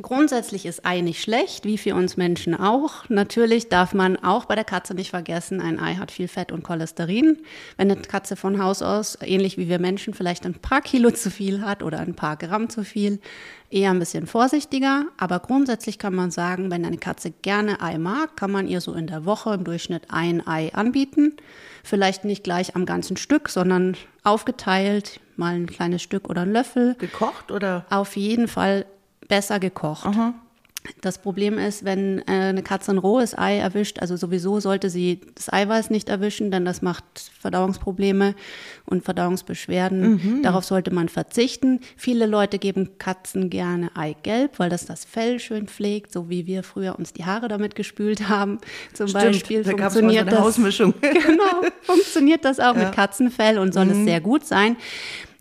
Grundsätzlich 0.00 0.64
ist 0.64 0.86
Ei 0.86 1.00
nicht 1.00 1.20
schlecht, 1.20 1.64
wie 1.64 1.76
für 1.76 1.94
uns 1.94 2.16
Menschen 2.16 2.54
auch. 2.54 3.08
Natürlich 3.08 3.68
darf 3.68 3.94
man 3.94 4.16
auch 4.16 4.44
bei 4.44 4.54
der 4.54 4.64
Katze 4.64 4.94
nicht 4.94 5.10
vergessen, 5.10 5.60
ein 5.60 5.80
Ei 5.80 5.96
hat 5.96 6.12
viel 6.12 6.28
Fett 6.28 6.52
und 6.52 6.62
Cholesterin. 6.62 7.38
Wenn 7.76 7.90
eine 7.90 8.00
Katze 8.00 8.36
von 8.36 8.62
Haus 8.62 8.80
aus, 8.80 9.18
ähnlich 9.20 9.58
wie 9.58 9.68
wir 9.68 9.80
Menschen, 9.80 10.14
vielleicht 10.14 10.46
ein 10.46 10.54
paar 10.54 10.82
Kilo 10.82 11.10
zu 11.10 11.30
viel 11.30 11.62
hat 11.62 11.82
oder 11.82 11.98
ein 11.98 12.14
paar 12.14 12.36
Gramm 12.36 12.70
zu 12.70 12.84
viel, 12.84 13.18
eher 13.70 13.90
ein 13.90 13.98
bisschen 13.98 14.26
vorsichtiger. 14.26 15.06
Aber 15.16 15.40
grundsätzlich 15.40 15.98
kann 15.98 16.14
man 16.14 16.30
sagen, 16.30 16.70
wenn 16.70 16.84
eine 16.84 16.98
Katze 16.98 17.32
gerne 17.32 17.82
Ei 17.82 17.98
mag, 17.98 18.36
kann 18.36 18.52
man 18.52 18.68
ihr 18.68 18.80
so 18.80 18.94
in 18.94 19.08
der 19.08 19.24
Woche 19.24 19.52
im 19.54 19.64
Durchschnitt 19.64 20.04
ein 20.10 20.46
Ei 20.46 20.72
anbieten. 20.74 21.36
Vielleicht 21.82 22.24
nicht 22.24 22.44
gleich 22.44 22.76
am 22.76 22.86
ganzen 22.86 23.16
Stück, 23.16 23.48
sondern 23.48 23.96
aufgeteilt, 24.22 25.20
mal 25.36 25.54
ein 25.54 25.66
kleines 25.66 26.02
Stück 26.02 26.28
oder 26.28 26.42
ein 26.42 26.52
Löffel. 26.52 26.94
gekocht 26.98 27.50
oder? 27.50 27.84
Auf 27.90 28.16
jeden 28.16 28.46
Fall 28.46 28.86
besser 29.28 29.58
gekocht. 29.60 30.06
Das 31.02 31.18
Problem 31.18 31.58
ist, 31.58 31.84
wenn 31.84 32.20
äh, 32.20 32.22
eine 32.28 32.62
Katze 32.62 32.92
ein 32.92 32.98
rohes 32.98 33.36
Ei 33.36 33.58
erwischt, 33.58 33.98
also 33.98 34.16
sowieso 34.16 34.58
sollte 34.60 34.88
sie 34.88 35.20
das 35.34 35.52
Eiweiß 35.52 35.90
nicht 35.90 36.08
erwischen, 36.08 36.50
denn 36.50 36.64
das 36.64 36.80
macht 36.80 37.04
Verdauungsprobleme 37.40 38.34
und 38.86 39.04
Verdauungsbeschwerden. 39.04 40.40
Darauf 40.42 40.64
sollte 40.64 40.90
man 40.94 41.08
verzichten. 41.10 41.80
Viele 41.96 42.24
Leute 42.26 42.58
geben 42.58 42.96
Katzen 42.98 43.50
gerne 43.50 43.90
Eigelb, 43.96 44.58
weil 44.58 44.70
das 44.70 44.86
das 44.86 45.04
Fell 45.04 45.40
schön 45.40 45.66
pflegt, 45.66 46.12
so 46.12 46.30
wie 46.30 46.46
wir 46.46 46.62
früher 46.62 46.98
uns 46.98 47.12
die 47.12 47.26
Haare 47.26 47.48
damit 47.48 47.74
gespült 47.74 48.28
haben. 48.28 48.58
Zum 48.94 49.12
Beispiel 49.12 49.64
da 49.64 49.72
gab's 49.72 49.94
mal 49.96 50.00
so 50.00 50.00
funktioniert 50.00 50.22
eine 50.28 50.36
das. 50.36 50.40
Hausmischung. 50.44 50.94
genau, 51.00 51.62
funktioniert 51.82 52.44
das 52.46 52.60
auch 52.60 52.74
mit 52.74 52.92
Katzenfell 52.92 53.58
und 53.58 53.74
soll 53.74 53.86
Mhm. 53.86 53.90
es 53.90 54.04
sehr 54.04 54.20
gut 54.22 54.46
sein. 54.46 54.76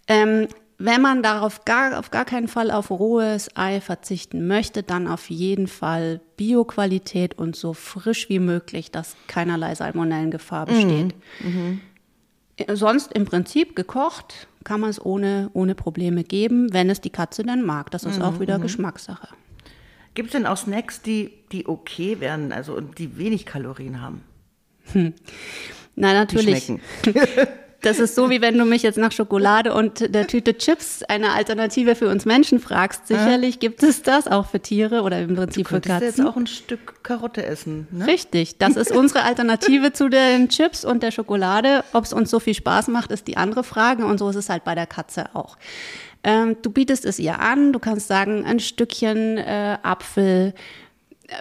Ähm, 0.09 0.47
wenn 0.79 1.01
man 1.01 1.23
darauf 1.23 1.65
gar, 1.65 1.97
auf 1.97 2.11
gar 2.11 2.25
keinen 2.25 2.47
Fall 2.47 2.69
auf 2.71 2.91
rohes 2.91 3.49
Ei 3.55 3.81
verzichten 3.81 4.45
möchte, 4.47 4.83
dann 4.83 5.07
auf 5.07 5.29
jeden 5.29 5.67
Fall 5.67 6.21
Bioqualität 6.37 7.37
und 7.37 7.55
so 7.55 7.73
frisch 7.73 8.29
wie 8.29 8.39
möglich, 8.39 8.91
dass 8.91 9.15
keinerlei 9.27 9.73
Salmonellengefahr 9.73 10.67
besteht. 10.67 11.15
Äh, 12.57 12.75
Sonst 12.75 13.13
im 13.13 13.25
Prinzip 13.25 13.75
gekocht 13.75 14.47
kann 14.63 14.79
man 14.81 14.89
es 14.89 15.03
ohne, 15.03 15.49
ohne 15.53 15.73
Probleme 15.75 16.23
geben, 16.23 16.71
wenn 16.73 16.89
es 16.89 17.01
die 17.01 17.09
Katze 17.09 17.43
denn 17.43 17.63
mag. 17.65 17.89
Das 17.91 18.03
ist 18.03 18.21
auch 18.21 18.39
wieder 18.39 18.59
Geschmackssache. 18.59 19.29
Gibt 20.13 20.29
es 20.29 20.31
denn 20.33 20.45
auch 20.45 20.57
Snacks, 20.57 21.01
die, 21.01 21.31
die 21.51 21.67
okay 21.67 22.19
wären, 22.19 22.51
also 22.51 22.73
und 22.75 22.97
die 22.97 23.17
wenig 23.17 23.45
Kalorien 23.45 24.01
haben? 24.01 24.23
Na, 24.93 25.11
Die 25.95 26.01
natürlich. 26.01 26.65
schmecken. 26.65 26.81
Das 27.87 27.99
ist 27.99 28.15
so, 28.15 28.29
wie 28.29 28.41
wenn 28.41 28.57
du 28.57 28.65
mich 28.65 28.83
jetzt 28.83 28.97
nach 28.97 29.13
Schokolade 29.13 29.73
und 29.73 30.13
der 30.13 30.27
Tüte 30.27 30.57
Chips 30.57 31.03
eine 31.03 31.31
Alternative 31.31 31.95
für 31.95 32.09
uns 32.09 32.25
Menschen 32.25 32.59
fragst. 32.59 33.07
Sicherlich 33.07 33.59
gibt 33.59 33.81
es 33.81 34.01
das 34.01 34.27
auch 34.27 34.45
für 34.47 34.59
Tiere 34.59 35.03
oder 35.03 35.21
im 35.21 35.37
Prinzip 35.37 35.69
für 35.69 35.75
Könntest 35.75 36.01
du 36.01 36.05
jetzt 36.05 36.15
Katzen. 36.17 36.27
auch 36.27 36.35
ein 36.35 36.47
Stück 36.47 37.01
Karotte 37.03 37.45
essen, 37.45 37.87
ne? 37.91 38.05
Richtig, 38.05 38.57
das 38.57 38.75
ist 38.75 38.91
unsere 38.91 39.23
Alternative 39.23 39.93
zu 39.93 40.09
den 40.09 40.49
Chips 40.49 40.83
und 40.83 41.01
der 41.01 41.11
Schokolade. 41.11 41.85
Ob 41.93 42.03
es 42.03 42.11
uns 42.11 42.29
so 42.29 42.41
viel 42.41 42.55
Spaß 42.55 42.89
macht, 42.89 43.09
ist 43.11 43.25
die 43.25 43.37
andere 43.37 43.63
Frage 43.63 44.05
und 44.05 44.17
so 44.17 44.27
ist 44.29 44.35
es 44.35 44.49
halt 44.49 44.65
bei 44.65 44.75
der 44.75 44.85
Katze 44.85 45.33
auch. 45.33 45.57
Ähm, 46.25 46.57
du 46.61 46.71
bietest 46.71 47.05
es 47.05 47.19
ihr 47.19 47.39
an, 47.39 47.71
du 47.71 47.79
kannst 47.79 48.09
sagen, 48.09 48.43
ein 48.45 48.59
Stückchen 48.59 49.37
äh, 49.37 49.77
Apfel, 49.81 50.53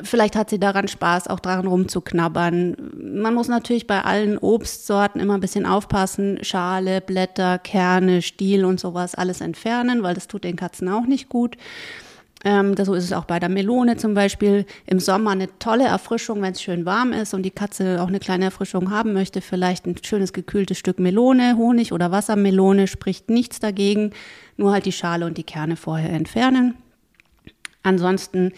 Vielleicht 0.02 0.34
hat 0.34 0.50
sie 0.50 0.58
daran 0.58 0.88
Spaß, 0.88 1.28
auch 1.28 1.38
daran 1.38 1.68
rumzuknabbern. 1.68 2.76
Man 2.96 3.34
muss 3.34 3.46
natürlich 3.46 3.86
bei 3.86 4.02
allen 4.02 4.36
Obstsorten 4.36 5.20
immer 5.20 5.34
ein 5.34 5.40
bisschen 5.40 5.64
aufpassen. 5.64 6.38
Schale, 6.42 7.00
Blätter, 7.00 7.58
Kerne, 7.58 8.20
Stiel 8.20 8.64
und 8.64 8.80
sowas 8.80 9.14
alles 9.14 9.40
entfernen, 9.40 10.02
weil 10.02 10.14
das 10.14 10.26
tut 10.26 10.42
den 10.42 10.56
Katzen 10.56 10.88
auch 10.88 11.06
nicht 11.06 11.28
gut. 11.28 11.56
Ähm, 12.44 12.74
so 12.76 12.94
ist 12.94 13.04
es 13.04 13.12
auch 13.12 13.24
bei 13.24 13.38
der 13.38 13.48
Melone 13.48 13.96
zum 13.96 14.14
Beispiel. 14.14 14.66
Im 14.86 14.98
Sommer 14.98 15.30
eine 15.30 15.48
tolle 15.58 15.84
Erfrischung, 15.84 16.42
wenn 16.42 16.52
es 16.52 16.62
schön 16.62 16.84
warm 16.84 17.12
ist 17.12 17.32
und 17.32 17.42
die 17.42 17.50
Katze 17.50 18.02
auch 18.02 18.08
eine 18.08 18.20
kleine 18.20 18.46
Erfrischung 18.46 18.90
haben 18.90 19.12
möchte. 19.12 19.40
Vielleicht 19.40 19.86
ein 19.86 19.96
schönes 20.02 20.32
gekühltes 20.32 20.78
Stück 20.78 20.98
Melone, 20.98 21.56
Honig 21.56 21.92
oder 21.92 22.10
Wassermelone, 22.10 22.88
spricht 22.88 23.30
nichts 23.30 23.60
dagegen. 23.60 24.10
Nur 24.56 24.72
halt 24.72 24.86
die 24.86 24.92
Schale 24.92 25.26
und 25.26 25.38
die 25.38 25.44
Kerne 25.44 25.76
vorher 25.76 26.10
entfernen. 26.10 26.74
Ansonsten 27.82 28.52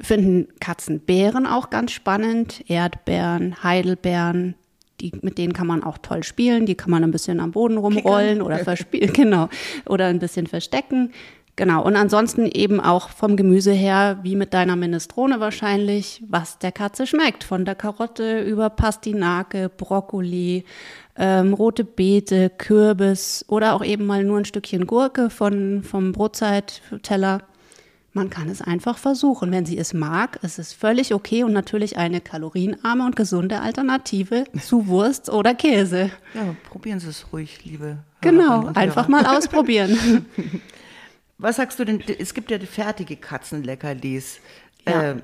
finden 0.00 0.48
Katzen 0.60 1.00
Beeren 1.00 1.46
auch 1.46 1.70
ganz 1.70 1.92
spannend. 1.92 2.64
Erdbeeren, 2.68 3.62
Heidelbeeren. 3.62 4.54
Die, 5.00 5.12
mit 5.22 5.38
denen 5.38 5.52
kann 5.52 5.68
man 5.68 5.84
auch 5.84 5.98
toll 5.98 6.24
spielen. 6.24 6.66
Die 6.66 6.74
kann 6.74 6.90
man 6.90 7.04
ein 7.04 7.12
bisschen 7.12 7.38
am 7.38 7.52
Boden 7.52 7.76
rumrollen 7.76 8.42
oder 8.42 8.58
verspielen, 8.58 9.12
genau. 9.12 9.48
Oder 9.86 10.06
ein 10.06 10.18
bisschen 10.18 10.48
verstecken. 10.48 11.12
Genau. 11.58 11.84
Und 11.84 11.96
ansonsten 11.96 12.46
eben 12.46 12.78
auch 12.78 13.08
vom 13.08 13.36
Gemüse 13.36 13.72
her, 13.72 14.20
wie 14.22 14.36
mit 14.36 14.54
deiner 14.54 14.76
Minestrone 14.76 15.40
wahrscheinlich, 15.40 16.22
was 16.28 16.60
der 16.60 16.70
Katze 16.70 17.04
schmeckt. 17.04 17.42
Von 17.42 17.64
der 17.64 17.74
Karotte 17.74 18.42
über 18.42 18.70
Pastinake, 18.70 19.68
Brokkoli, 19.68 20.64
ähm, 21.16 21.54
rote 21.54 21.82
Beete, 21.82 22.48
Kürbis 22.48 23.44
oder 23.48 23.74
auch 23.74 23.84
eben 23.84 24.06
mal 24.06 24.22
nur 24.22 24.38
ein 24.38 24.44
Stückchen 24.44 24.86
Gurke 24.86 25.30
von, 25.30 25.82
vom 25.82 26.12
Brotzeitteller. 26.12 27.40
Man 28.18 28.30
kann 28.30 28.48
es 28.48 28.60
einfach 28.60 28.98
versuchen. 28.98 29.52
Wenn 29.52 29.64
sie 29.64 29.78
es 29.78 29.94
mag, 29.94 30.40
ist 30.42 30.58
es 30.58 30.72
völlig 30.72 31.14
okay 31.14 31.44
und 31.44 31.52
natürlich 31.52 31.98
eine 31.98 32.20
kalorienarme 32.20 33.06
und 33.06 33.14
gesunde 33.14 33.60
Alternative 33.60 34.42
zu 34.60 34.88
Wurst 34.88 35.30
oder 35.30 35.54
Käse. 35.54 36.10
Ja, 36.34 36.56
probieren 36.68 36.98
Sie 36.98 37.08
es 37.08 37.32
ruhig, 37.32 37.64
liebe 37.64 37.98
Genau, 38.20 38.72
einfach 38.74 39.06
mal 39.06 39.24
ausprobieren. 39.24 40.26
Was 41.38 41.56
sagst 41.56 41.78
du 41.78 41.84
denn? 41.84 42.02
Es 42.18 42.34
gibt 42.34 42.50
ja 42.50 42.58
fertige 42.58 43.14
Katzenleckerlis. 43.14 44.40
Ja. 44.84 45.12
Äh, 45.12 45.16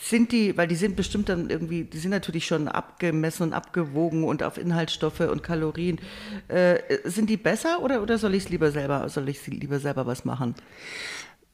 sind 0.00 0.32
die, 0.32 0.56
weil 0.56 0.66
die 0.66 0.76
sind 0.76 0.96
bestimmt 0.96 1.28
dann 1.28 1.50
irgendwie, 1.50 1.84
die 1.84 1.98
sind 1.98 2.12
natürlich 2.12 2.46
schon 2.46 2.68
abgemessen 2.68 3.42
und 3.42 3.52
abgewogen 3.52 4.24
und 4.24 4.42
auf 4.42 4.56
Inhaltsstoffe 4.56 5.20
und 5.20 5.42
Kalorien. 5.42 6.00
Äh, 6.48 6.78
sind 7.04 7.28
die 7.28 7.36
besser 7.36 7.82
oder, 7.82 8.02
oder 8.02 8.16
soll 8.16 8.34
ich 8.34 8.44
es 8.44 8.48
lieber 8.48 8.70
selber, 8.70 9.06
soll 9.10 9.28
ich 9.28 9.46
lieber 9.46 9.78
selber 9.78 10.06
was 10.06 10.24
machen? 10.24 10.54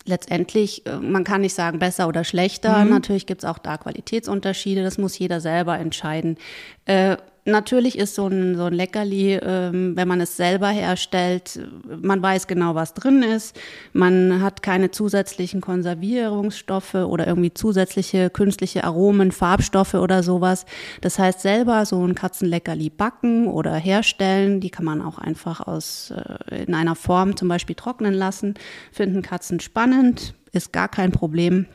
Letztendlich, 0.06 0.84
äh, 0.86 0.96
man 0.96 1.24
kann 1.24 1.40
nicht 1.40 1.54
sagen 1.54 1.78
besser 1.78 2.08
oder 2.08 2.24
schlechter. 2.24 2.84
Natürlich 2.84 3.26
gibt 3.26 3.42
es 3.42 3.48
auch 3.48 3.58
da 3.58 3.78
Qualitätsunterschiede. 3.78 4.82
Das 4.82 4.98
muss 4.98 5.18
jeder 5.18 5.40
selber 5.40 5.78
entscheiden. 5.78 6.36
Äh, 6.84 7.16
natürlich 7.44 7.98
ist 7.98 8.14
so 8.14 8.26
ein, 8.26 8.56
so 8.56 8.64
ein 8.64 8.72
Leckerli, 8.72 9.34
ähm, 9.34 9.96
wenn 9.96 10.08
man 10.08 10.20
es 10.20 10.36
selber 10.36 10.68
herstellt, 10.68 11.60
man 12.00 12.22
weiß 12.22 12.46
genau, 12.46 12.74
was 12.74 12.94
drin 12.94 13.22
ist. 13.22 13.58
Man 13.92 14.40
hat 14.42 14.62
keine 14.62 14.90
zusätzlichen 14.90 15.60
Konservierungsstoffe 15.60 16.94
oder 16.94 17.26
irgendwie 17.26 17.52
zusätzliche 17.52 18.30
künstliche 18.30 18.84
Aromen, 18.84 19.32
Farbstoffe 19.32 19.94
oder 19.94 20.22
sowas. 20.22 20.66
Das 21.00 21.18
heißt, 21.18 21.40
selber 21.40 21.84
so 21.86 22.04
ein 22.04 22.14
Katzenleckerli 22.14 22.90
backen 22.90 23.46
oder 23.46 23.74
herstellen, 23.74 24.60
die 24.60 24.70
kann 24.70 24.84
man 24.84 25.02
auch 25.02 25.18
einfach 25.18 25.60
aus, 25.60 26.12
äh, 26.50 26.64
in 26.64 26.74
einer 26.74 26.94
Form 26.94 27.36
zum 27.36 27.48
Beispiel 27.48 27.76
trocknen 27.76 28.14
lassen. 28.14 28.54
Finden 28.92 29.22
Katzen 29.22 29.60
spannend, 29.60 30.34
ist 30.52 30.72
gar 30.72 30.88
kein 30.88 31.12
Problem 31.12 31.66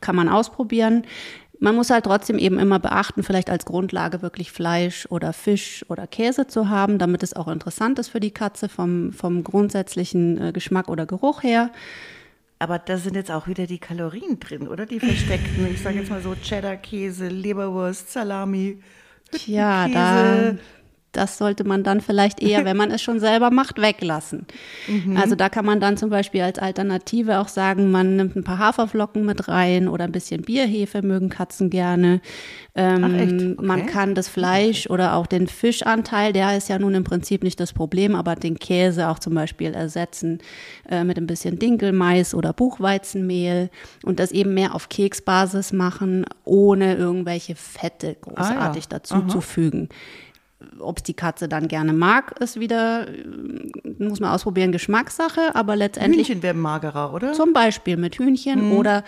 kann 0.00 0.16
man 0.16 0.28
ausprobieren. 0.28 1.04
Man 1.62 1.76
muss 1.76 1.90
halt 1.90 2.06
trotzdem 2.06 2.38
eben 2.38 2.58
immer 2.58 2.80
beachten, 2.80 3.22
vielleicht 3.22 3.48
als 3.48 3.64
Grundlage 3.64 4.20
wirklich 4.20 4.50
Fleisch 4.50 5.06
oder 5.10 5.32
Fisch 5.32 5.84
oder 5.88 6.08
Käse 6.08 6.48
zu 6.48 6.68
haben, 6.68 6.98
damit 6.98 7.22
es 7.22 7.36
auch 7.36 7.46
interessant 7.46 8.00
ist 8.00 8.08
für 8.08 8.18
die 8.18 8.32
Katze 8.32 8.68
vom, 8.68 9.12
vom 9.12 9.44
grundsätzlichen 9.44 10.48
äh, 10.48 10.52
Geschmack 10.52 10.88
oder 10.88 11.06
Geruch 11.06 11.44
her. 11.44 11.70
Aber 12.58 12.80
da 12.80 12.96
sind 12.96 13.14
jetzt 13.14 13.30
auch 13.30 13.46
wieder 13.46 13.68
die 13.68 13.78
Kalorien 13.78 14.40
drin, 14.40 14.66
oder? 14.66 14.86
Die 14.86 14.98
versteckten. 14.98 15.68
Ich 15.72 15.80
sage 15.80 16.00
jetzt 16.00 16.10
mal 16.10 16.20
so 16.20 16.34
Cheddar-Käse, 16.34 17.28
Leberwurst, 17.28 18.10
Salami. 18.10 18.80
Tja, 19.30 19.86
da. 19.86 20.54
Das 21.12 21.38
sollte 21.38 21.64
man 21.64 21.84
dann 21.84 22.00
vielleicht 22.00 22.42
eher, 22.42 22.64
wenn 22.64 22.76
man 22.76 22.90
es 22.90 23.02
schon 23.02 23.20
selber 23.20 23.50
macht, 23.50 23.80
weglassen. 23.80 24.46
Also 25.16 25.34
da 25.34 25.48
kann 25.48 25.64
man 25.64 25.80
dann 25.80 25.96
zum 25.96 26.10
Beispiel 26.10 26.42
als 26.42 26.58
Alternative 26.58 27.38
auch 27.38 27.48
sagen, 27.48 27.90
man 27.90 28.16
nimmt 28.16 28.36
ein 28.36 28.44
paar 28.44 28.58
Haferflocken 28.58 29.24
mit 29.24 29.48
rein 29.48 29.88
oder 29.88 30.04
ein 30.04 30.12
bisschen 30.12 30.42
Bierhefe 30.42 31.02
mögen 31.02 31.28
Katzen 31.28 31.70
gerne. 31.70 32.20
Ähm? 32.74 33.04
Okay. 33.04 33.56
Man 33.66 33.86
kann 33.86 34.14
das 34.14 34.28
Fleisch 34.28 34.88
oder 34.88 35.14
auch 35.14 35.26
den 35.26 35.46
Fischanteil, 35.46 36.32
der 36.32 36.56
ist 36.56 36.68
ja 36.68 36.78
nun 36.78 36.94
im 36.94 37.04
Prinzip 37.04 37.42
nicht 37.42 37.60
das 37.60 37.72
Problem, 37.72 38.14
aber 38.14 38.34
den 38.34 38.58
Käse 38.58 39.08
auch 39.08 39.18
zum 39.18 39.34
Beispiel 39.34 39.74
ersetzen 39.74 40.38
äh, 40.88 41.04
mit 41.04 41.18
ein 41.18 41.26
bisschen 41.26 41.58
Dinkelmais 41.58 42.34
oder 42.34 42.52
Buchweizenmehl 42.52 43.70
und 44.04 44.18
das 44.18 44.32
eben 44.32 44.54
mehr 44.54 44.74
auf 44.74 44.88
Keksbasis 44.88 45.72
machen, 45.72 46.24
ohne 46.44 46.94
irgendwelche 46.94 47.54
Fette 47.54 48.16
großartig 48.20 48.88
dazu 48.88 49.22
zu 49.26 49.40
fügen. 49.40 49.88
Ob 50.78 50.98
es 50.98 51.02
die 51.02 51.14
Katze 51.14 51.48
dann 51.48 51.68
gerne 51.68 51.92
mag, 51.92 52.38
ist 52.40 52.58
wieder, 52.58 53.08
äh, 53.08 53.24
muss 53.98 54.20
man 54.20 54.30
ausprobieren, 54.30 54.72
Geschmackssache, 54.72 55.54
aber 55.54 55.76
letztendlich. 55.76 56.28
Hühnchen 56.28 56.42
werden 56.42 56.62
magerer, 56.62 57.12
oder? 57.14 57.32
Zum 57.32 57.52
Beispiel 57.52 57.96
mit 57.96 58.16
Hühnchen 58.16 58.72
oder 58.72 59.04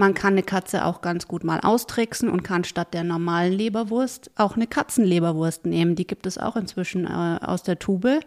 man 0.00 0.14
kann 0.14 0.32
eine 0.32 0.42
Katze 0.42 0.86
auch 0.86 1.02
ganz 1.02 1.28
gut 1.28 1.44
mal 1.44 1.60
austricksen 1.60 2.30
und 2.30 2.42
kann 2.42 2.64
statt 2.64 2.94
der 2.94 3.04
normalen 3.04 3.52
Leberwurst 3.52 4.30
auch 4.34 4.56
eine 4.56 4.66
Katzenleberwurst 4.66 5.66
nehmen. 5.66 5.94
Die 5.94 6.06
gibt 6.06 6.26
es 6.26 6.38
auch 6.38 6.56
inzwischen 6.56 7.04
äh, 7.04 7.38
aus 7.44 7.62
der 7.62 7.78
Tube. 7.78 8.20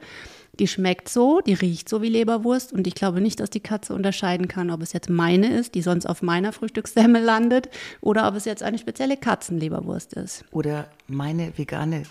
Die 0.60 0.68
schmeckt 0.68 1.10
so, 1.10 1.42
die 1.42 1.56
riecht 1.56 1.90
so 1.90 2.04
wie 2.04 2.10
Leberwurst 2.10 2.74
und 2.74 2.86
ich 2.86 2.94
glaube 2.94 3.22
nicht, 3.22 3.40
dass 3.40 3.50
die 3.50 3.60
Katze 3.60 3.96
unterscheiden 3.96 4.48
kann, 4.48 4.70
ob 4.70 4.84
es 4.84 4.94
jetzt 4.94 5.10
meine 5.10 5.52
ist, 5.52 5.74
die 5.74 5.82
sonst 5.82 6.06
auf 6.06 6.22
meiner 6.22 6.54
Frühstückssemmel 6.54 7.24
landet, 7.24 7.70
oder 8.02 8.28
ob 8.28 8.36
es 8.36 8.46
jetzt 8.46 8.62
eine 8.62 8.78
spezielle 8.78 9.18
Katzenleberwurst 9.18 10.14
ist. 10.14 10.46
Oder 10.52 10.86
meine 11.08 11.58
vegane 11.58 12.04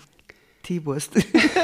Teewurst. 0.63 1.11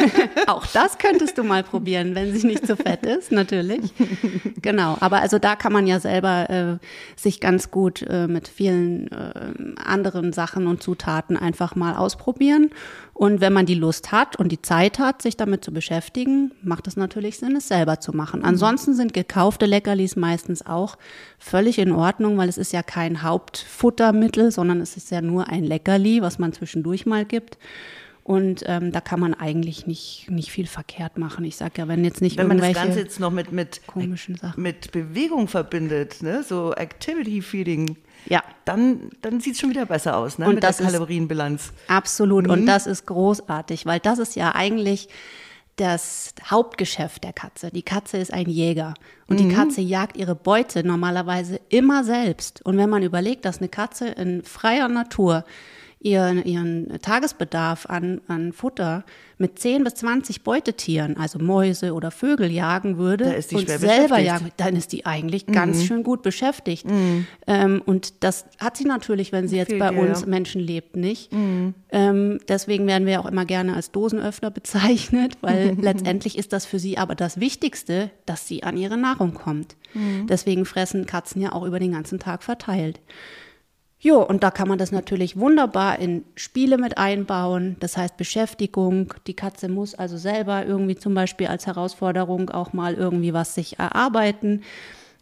Auch 0.48 0.65
das 0.68 0.98
könntest 0.98 1.38
du 1.38 1.44
mal 1.44 1.63
probieren, 1.63 2.15
wenn 2.15 2.36
sie 2.38 2.46
nicht 2.46 2.68
zu 2.68 2.75
fett 2.75 3.06
ist, 3.06 3.32
natürlich. 3.32 3.94
Genau, 4.62 4.98
aber 5.00 5.22
also 5.22 5.39
da 5.39 5.56
kann 5.56 5.72
man 5.72 5.88
ja 5.88 6.01
selber 6.01 6.50
äh, 6.50 6.86
sich 7.15 7.39
ganz 7.39 7.72
gut 7.72 8.01
äh, 8.01 8.27
mit 8.27 8.50
vielen 8.50 9.10
äh, 9.12 9.53
anderen 9.82 10.34
Sachen 10.34 10.68
und 10.68 10.84
Zutaten 10.84 11.38
einfach 11.38 11.75
mal 11.75 11.96
ausprobieren. 11.96 12.72
Und 13.13 13.41
wenn 13.41 13.53
man 13.53 13.65
die 13.65 13.75
Lust 13.75 14.12
hat 14.12 14.36
und 14.38 14.51
die 14.51 14.62
Zeit 14.62 15.00
hat, 15.00 15.22
sich 15.22 15.38
damit 15.38 15.63
zu 15.63 15.74
beschäftigen, 15.74 16.51
macht 16.62 16.88
es 16.88 16.96
natürlich 16.96 17.38
Sinn, 17.38 17.56
es 17.56 17.68
selber 17.68 18.00
zu 18.00 18.13
machen. 18.13 18.44
Ansonsten 18.44 18.94
sind 18.94 19.13
gekaufte 19.13 19.65
Leckerlis 19.65 20.15
meistens 20.15 20.65
auch 20.65 20.98
völlig 21.38 21.79
in 21.79 21.91
Ordnung, 21.91 22.38
weil 22.38 22.50
es 22.50 22.58
ist 22.58 22.74
ja 22.74 22.84
kein 22.84 23.24
Hauptfuttermittel, 23.24 24.51
sondern 24.51 24.82
es 24.82 24.98
ist 24.98 25.12
ja 25.12 25.22
nur 25.22 25.48
ein 25.48 25.63
Leckerli, 25.63 26.22
was 26.22 26.39
man 26.39 26.53
zwischendurch 26.53 27.06
mal 27.06 27.25
gibt. 27.25 27.58
Und 28.29 28.62
ähm, 28.67 28.91
da 28.91 29.01
kann 29.01 29.19
man 29.19 29.33
eigentlich 29.33 29.88
nicht, 29.88 30.29
nicht 30.29 30.51
viel 30.51 30.67
verkehrt 30.67 31.17
machen. 31.17 31.43
Ich 31.45 31.55
sage 31.55 31.74
ja, 31.81 31.88
wenn 31.88 32.03
jetzt 32.03 32.21
nicht 32.21 32.38
Wenn 32.38 32.45
man 32.48 32.59
das 32.59 32.74
Ganze 32.75 33.00
jetzt 33.00 33.19
noch 33.19 33.31
mit, 33.31 33.51
mit, 33.51 33.81
komischen 33.88 34.36
Sachen. 34.36 34.62
mit 34.62 34.91
Bewegung 34.91 35.48
verbindet, 35.48 36.21
ne? 36.21 36.43
so 36.43 36.71
Activity 36.75 37.41
Feeding, 37.41 37.98
Ja, 38.27 38.43
dann, 38.65 39.09
dann 39.24 39.39
sieht 39.39 39.55
es 39.55 39.59
schon 39.59 39.71
wieder 39.71 39.88
besser 39.88 40.15
aus 40.15 40.38
ne? 40.38 40.45
Und 40.45 40.53
mit 40.53 40.63
das 40.63 40.77
der 40.77 40.86
Kalorienbilanz. 40.91 41.74
absolut. 41.88 42.45
Mhm. 42.45 42.51
Und 42.51 42.65
das 42.67 42.86
ist 42.86 43.07
großartig, 43.07 43.88
weil 43.88 44.00
das 44.00 44.19
ist 44.19 44.36
ja 44.36 44.53
eigentlich 44.53 45.09
das 45.75 46.36
Hauptgeschäft 46.45 47.24
der 47.24 47.33
Katze. 47.33 47.71
Die 47.71 47.81
Katze 47.81 48.17
ist 48.17 48.31
ein 48.31 48.48
Jäger 48.48 48.93
und 49.25 49.39
Mhm. 49.39 49.50
die 49.50 49.55
Katze 49.55 49.81
jagt 49.81 50.17
ihre 50.17 50.36
Beute 50.36 50.86
normalerweise 50.86 51.59
immer 51.69 52.03
selbst. 52.03 52.63
Und 52.63 52.77
wenn 52.77 52.91
man 52.91 53.01
überlegt, 53.01 53.43
dass 53.45 53.57
eine 53.57 53.69
Katze 53.69 54.09
in 54.09 54.43
freier 54.43 54.88
Natur 54.88 55.45
ihren, 56.01 56.44
ihren 56.46 57.00
Tagesbedarf 57.01 57.86
an, 57.86 58.22
an 58.27 58.53
Futter 58.53 59.03
mit 59.38 59.60
10 59.60 59.84
bis 59.84 59.96
20 59.96 60.44
Beutetieren, 60.44 61.18
also 61.18 61.39
Mäuse 61.39 61.94
oder 61.94 62.10
Vögel, 62.10 62.50
jagen 62.51 62.98
würde 62.98 63.36
und 63.51 63.70
selber 63.70 64.18
jagen, 64.20 64.51
dann 64.58 64.75
ist 64.77 64.94
die 64.94 65.06
eigentlich 65.06 65.48
Mhm. 65.48 65.51
ganz 65.51 65.84
schön 65.84 66.03
gut 66.03 66.22
beschäftigt. 66.22 66.86
Ähm, 67.48 67.82
und 67.86 68.24
das 68.24 68.46
hat 68.60 68.77
sie 68.77 68.86
natürlich, 68.86 69.32
wenn 69.34 69.48
sie 69.50 69.58
jetzt 69.58 69.70
Fehlt 69.70 69.79
bei 69.79 69.91
ihr, 69.94 70.00
uns. 70.00 70.25
Menschen 70.25 70.62
lebt, 70.62 70.96
nicht. 70.96 71.32
Ähm, 71.91 72.39
deswegen 72.48 72.88
werden 72.88 73.06
wir 73.06 73.20
auch 73.20 73.25
immer 73.25 73.46
gerne 73.46 73.75
als 73.75 73.91
Dosenöffner 73.91 74.51
bezeichnet, 74.60 75.38
weil 75.41 75.75
letztendlich 75.82 76.38
ist 76.38 76.53
das 76.53 76.65
für 76.65 76.79
sie 76.79 76.98
aber 76.98 77.15
das 77.15 77.39
Wichtigste, 77.41 78.10
dass 78.25 78.48
sie 78.48 78.63
an 78.63 78.77
ihre 78.77 78.98
Nahrung 78.98 79.34
kommt. 79.34 79.75
Deswegen 80.29 80.65
fressen 80.65 81.06
Katzen 81.08 81.41
ja 81.41 81.51
auch 81.51 81.63
über 81.65 81.79
den 81.79 81.91
ganzen 81.94 82.20
Tag 82.20 82.44
verteilt. 82.44 83.00
Jo, 84.01 84.24
und 84.24 84.44
da 84.44 84.51
kann 84.51 84.70
man 84.70 84.77
das 84.77 84.94
natürlich 84.94 85.38
wunderbar 85.38 86.00
in 86.00 86.24
Spiele 86.36 86.77
mit 86.77 86.98
einbauen. 86.98 87.75
Das 87.82 87.98
heißt 87.98 88.15
Beschäftigung. 88.15 89.13
Die 89.27 89.34
Katze 89.34 89.68
muss 89.68 89.94
also 89.94 90.15
selber 90.15 90.65
irgendwie 90.65 90.96
zum 90.96 91.13
Beispiel 91.13 91.48
als 91.48 91.68
Herausforderung 91.68 92.50
auch 92.50 92.72
mal 92.72 92.94
irgendwie 92.94 93.34
was 93.34 93.56
sich 93.56 93.77
erarbeiten. 93.77 94.63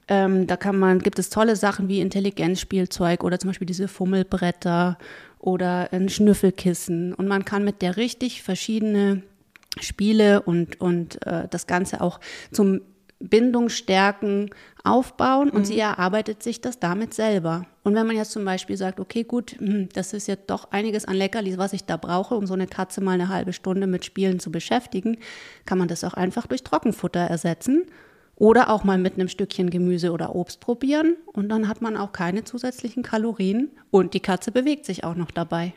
Ähm, 0.08 0.46
da 0.46 0.58
kann 0.58 0.78
man, 0.78 1.00
gibt 1.00 1.18
es 1.18 1.32
tolle 1.32 1.56
Sachen 1.56 1.88
wie 1.90 2.02
Intelligenzspielzeug 2.02 3.24
oder 3.24 3.40
zum 3.40 3.50
Beispiel 3.50 3.66
diese 3.66 3.88
Fummelbretter 3.88 5.00
oder 5.40 5.92
ein 5.92 6.08
Schnüffelkissen. 6.08 7.16
Und 7.16 7.28
man 7.28 7.46
kann 7.46 7.64
mit 7.64 7.82
der 7.82 7.98
richtig 7.98 8.44
verschiedene 8.44 9.24
Spiele 9.80 10.44
und, 10.44 10.80
und 10.80 11.26
äh, 11.26 11.48
das 11.50 11.66
Ganze 11.66 12.00
auch 12.00 12.20
zum 12.52 12.82
Bindungsstärken 13.20 14.52
aufbauen 14.84 15.50
und 15.50 15.66
sie 15.66 15.80
erarbeitet 15.80 16.44
sich 16.44 16.62
das 16.62 16.80
damit 16.80 17.14
selber. 17.14 17.66
Und 17.84 17.96
wenn 17.96 18.06
man 18.06 18.16
jetzt 18.16 18.32
zum 18.32 18.46
Beispiel 18.46 18.78
sagt, 18.78 19.00
okay, 19.00 19.24
gut, 19.24 19.56
hm, 19.58 19.90
das 19.94 20.14
ist 20.14 20.28
jetzt 20.28 20.50
doch 20.50 20.72
einiges 20.72 21.06
an 21.06 21.16
Leckerlis, 21.16 21.58
was 21.58 21.74
ich 21.74 21.86
da 21.86 21.98
brauche, 21.98 22.36
um 22.36 22.46
so 22.46 22.54
eine 22.54 22.68
Katze 22.68 23.02
mal 23.02 23.14
eine 23.14 23.30
halbe 23.30 23.54
Stunde 23.54 23.88
mit 23.88 24.06
Spielen 24.06 24.40
zu 24.40 24.52
beschäftigen, 24.52 25.18
kann 25.66 25.78
man 25.78 25.88
das 25.88 26.04
auch 26.04 26.14
einfach 26.14 26.48
durch 26.48 26.64
Trockenfutter 26.64 27.20
ersetzen 27.20 27.86
oder 28.36 28.70
auch 28.70 28.84
mal 28.84 29.00
mit 29.00 29.16
einem 29.16 29.30
Stückchen 29.30 29.70
Gemüse 29.70 30.12
oder 30.12 30.36
Obst 30.36 30.60
probieren 30.60 31.16
und 31.34 31.50
dann 31.50 31.68
hat 31.68 31.82
man 31.82 31.98
auch 31.98 32.12
keine 32.12 32.44
zusätzlichen 32.44 33.04
Kalorien 33.04 33.72
und 33.90 34.14
die 34.14 34.20
Katze 34.20 34.52
bewegt 34.52 34.86
sich 34.86 35.04
auch 35.04 35.16
noch 35.16 35.32
dabei. 35.32 35.74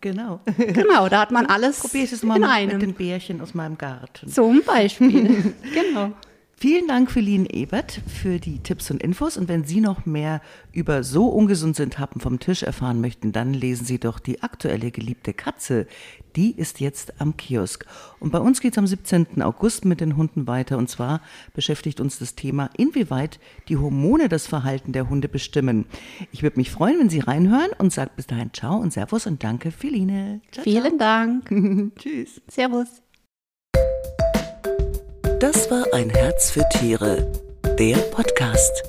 Genau. 0.00 0.40
Genau, 0.56 1.08
da 1.08 1.20
hat 1.20 1.30
man 1.30 1.46
alles 1.48 1.80
Probier 1.80 2.04
es 2.04 2.22
mal 2.22 2.36
in 2.36 2.42
mit, 2.42 2.50
einem. 2.50 2.72
mit 2.72 2.82
den 2.82 2.94
Bärchen 2.94 3.40
aus 3.40 3.54
meinem 3.54 3.76
Garten. 3.76 4.28
Zum 4.28 4.62
Beispiel. 4.62 5.54
genau. 5.74 6.12
Vielen 6.58 6.88
Dank, 6.88 7.10
Feline 7.10 7.50
Ebert, 7.52 8.00
für 8.06 8.38
die 8.38 8.60
Tipps 8.60 8.90
und 8.90 9.02
Infos. 9.02 9.36
Und 9.36 9.46
wenn 9.46 9.64
Sie 9.64 9.82
noch 9.82 10.06
mehr 10.06 10.40
über 10.72 11.04
so 11.04 11.26
ungesund 11.28 11.76
sind 11.76 11.98
Happen 11.98 12.18
vom 12.18 12.40
Tisch 12.40 12.62
erfahren 12.62 13.02
möchten, 13.02 13.30
dann 13.30 13.52
lesen 13.52 13.84
Sie 13.84 13.98
doch 13.98 14.18
die 14.18 14.42
aktuelle 14.42 14.90
geliebte 14.90 15.34
Katze. 15.34 15.86
Die 16.34 16.52
ist 16.52 16.80
jetzt 16.80 17.20
am 17.20 17.36
Kiosk. 17.36 17.84
Und 18.20 18.30
bei 18.30 18.38
uns 18.38 18.62
geht 18.62 18.72
es 18.72 18.78
am 18.78 18.86
17. 18.86 19.42
August 19.42 19.84
mit 19.84 20.00
den 20.00 20.16
Hunden 20.16 20.46
weiter. 20.46 20.78
Und 20.78 20.88
zwar 20.88 21.20
beschäftigt 21.52 22.00
uns 22.00 22.18
das 22.18 22.36
Thema, 22.36 22.70
inwieweit 22.78 23.38
die 23.68 23.76
Hormone 23.76 24.30
das 24.30 24.46
Verhalten 24.46 24.92
der 24.92 25.10
Hunde 25.10 25.28
bestimmen. 25.28 25.84
Ich 26.32 26.42
würde 26.42 26.56
mich 26.56 26.70
freuen, 26.70 26.98
wenn 26.98 27.10
Sie 27.10 27.20
reinhören 27.20 27.72
und 27.76 27.92
sage 27.92 28.12
bis 28.16 28.28
dahin 28.28 28.54
Ciao 28.54 28.78
und 28.78 28.94
Servus 28.94 29.26
und 29.26 29.44
danke, 29.44 29.70
Feline. 29.70 30.40
Ciao, 30.52 30.64
Vielen 30.64 30.96
Dank. 30.96 31.48
ciao. 31.48 31.90
Tschüss. 31.98 32.40
Servus. 32.48 33.02
Das 35.40 35.70
war 35.70 35.84
ein 35.92 36.08
Herz 36.08 36.50
für 36.50 36.66
Tiere, 36.70 37.30
der 37.78 37.96
Podcast. 37.96 38.82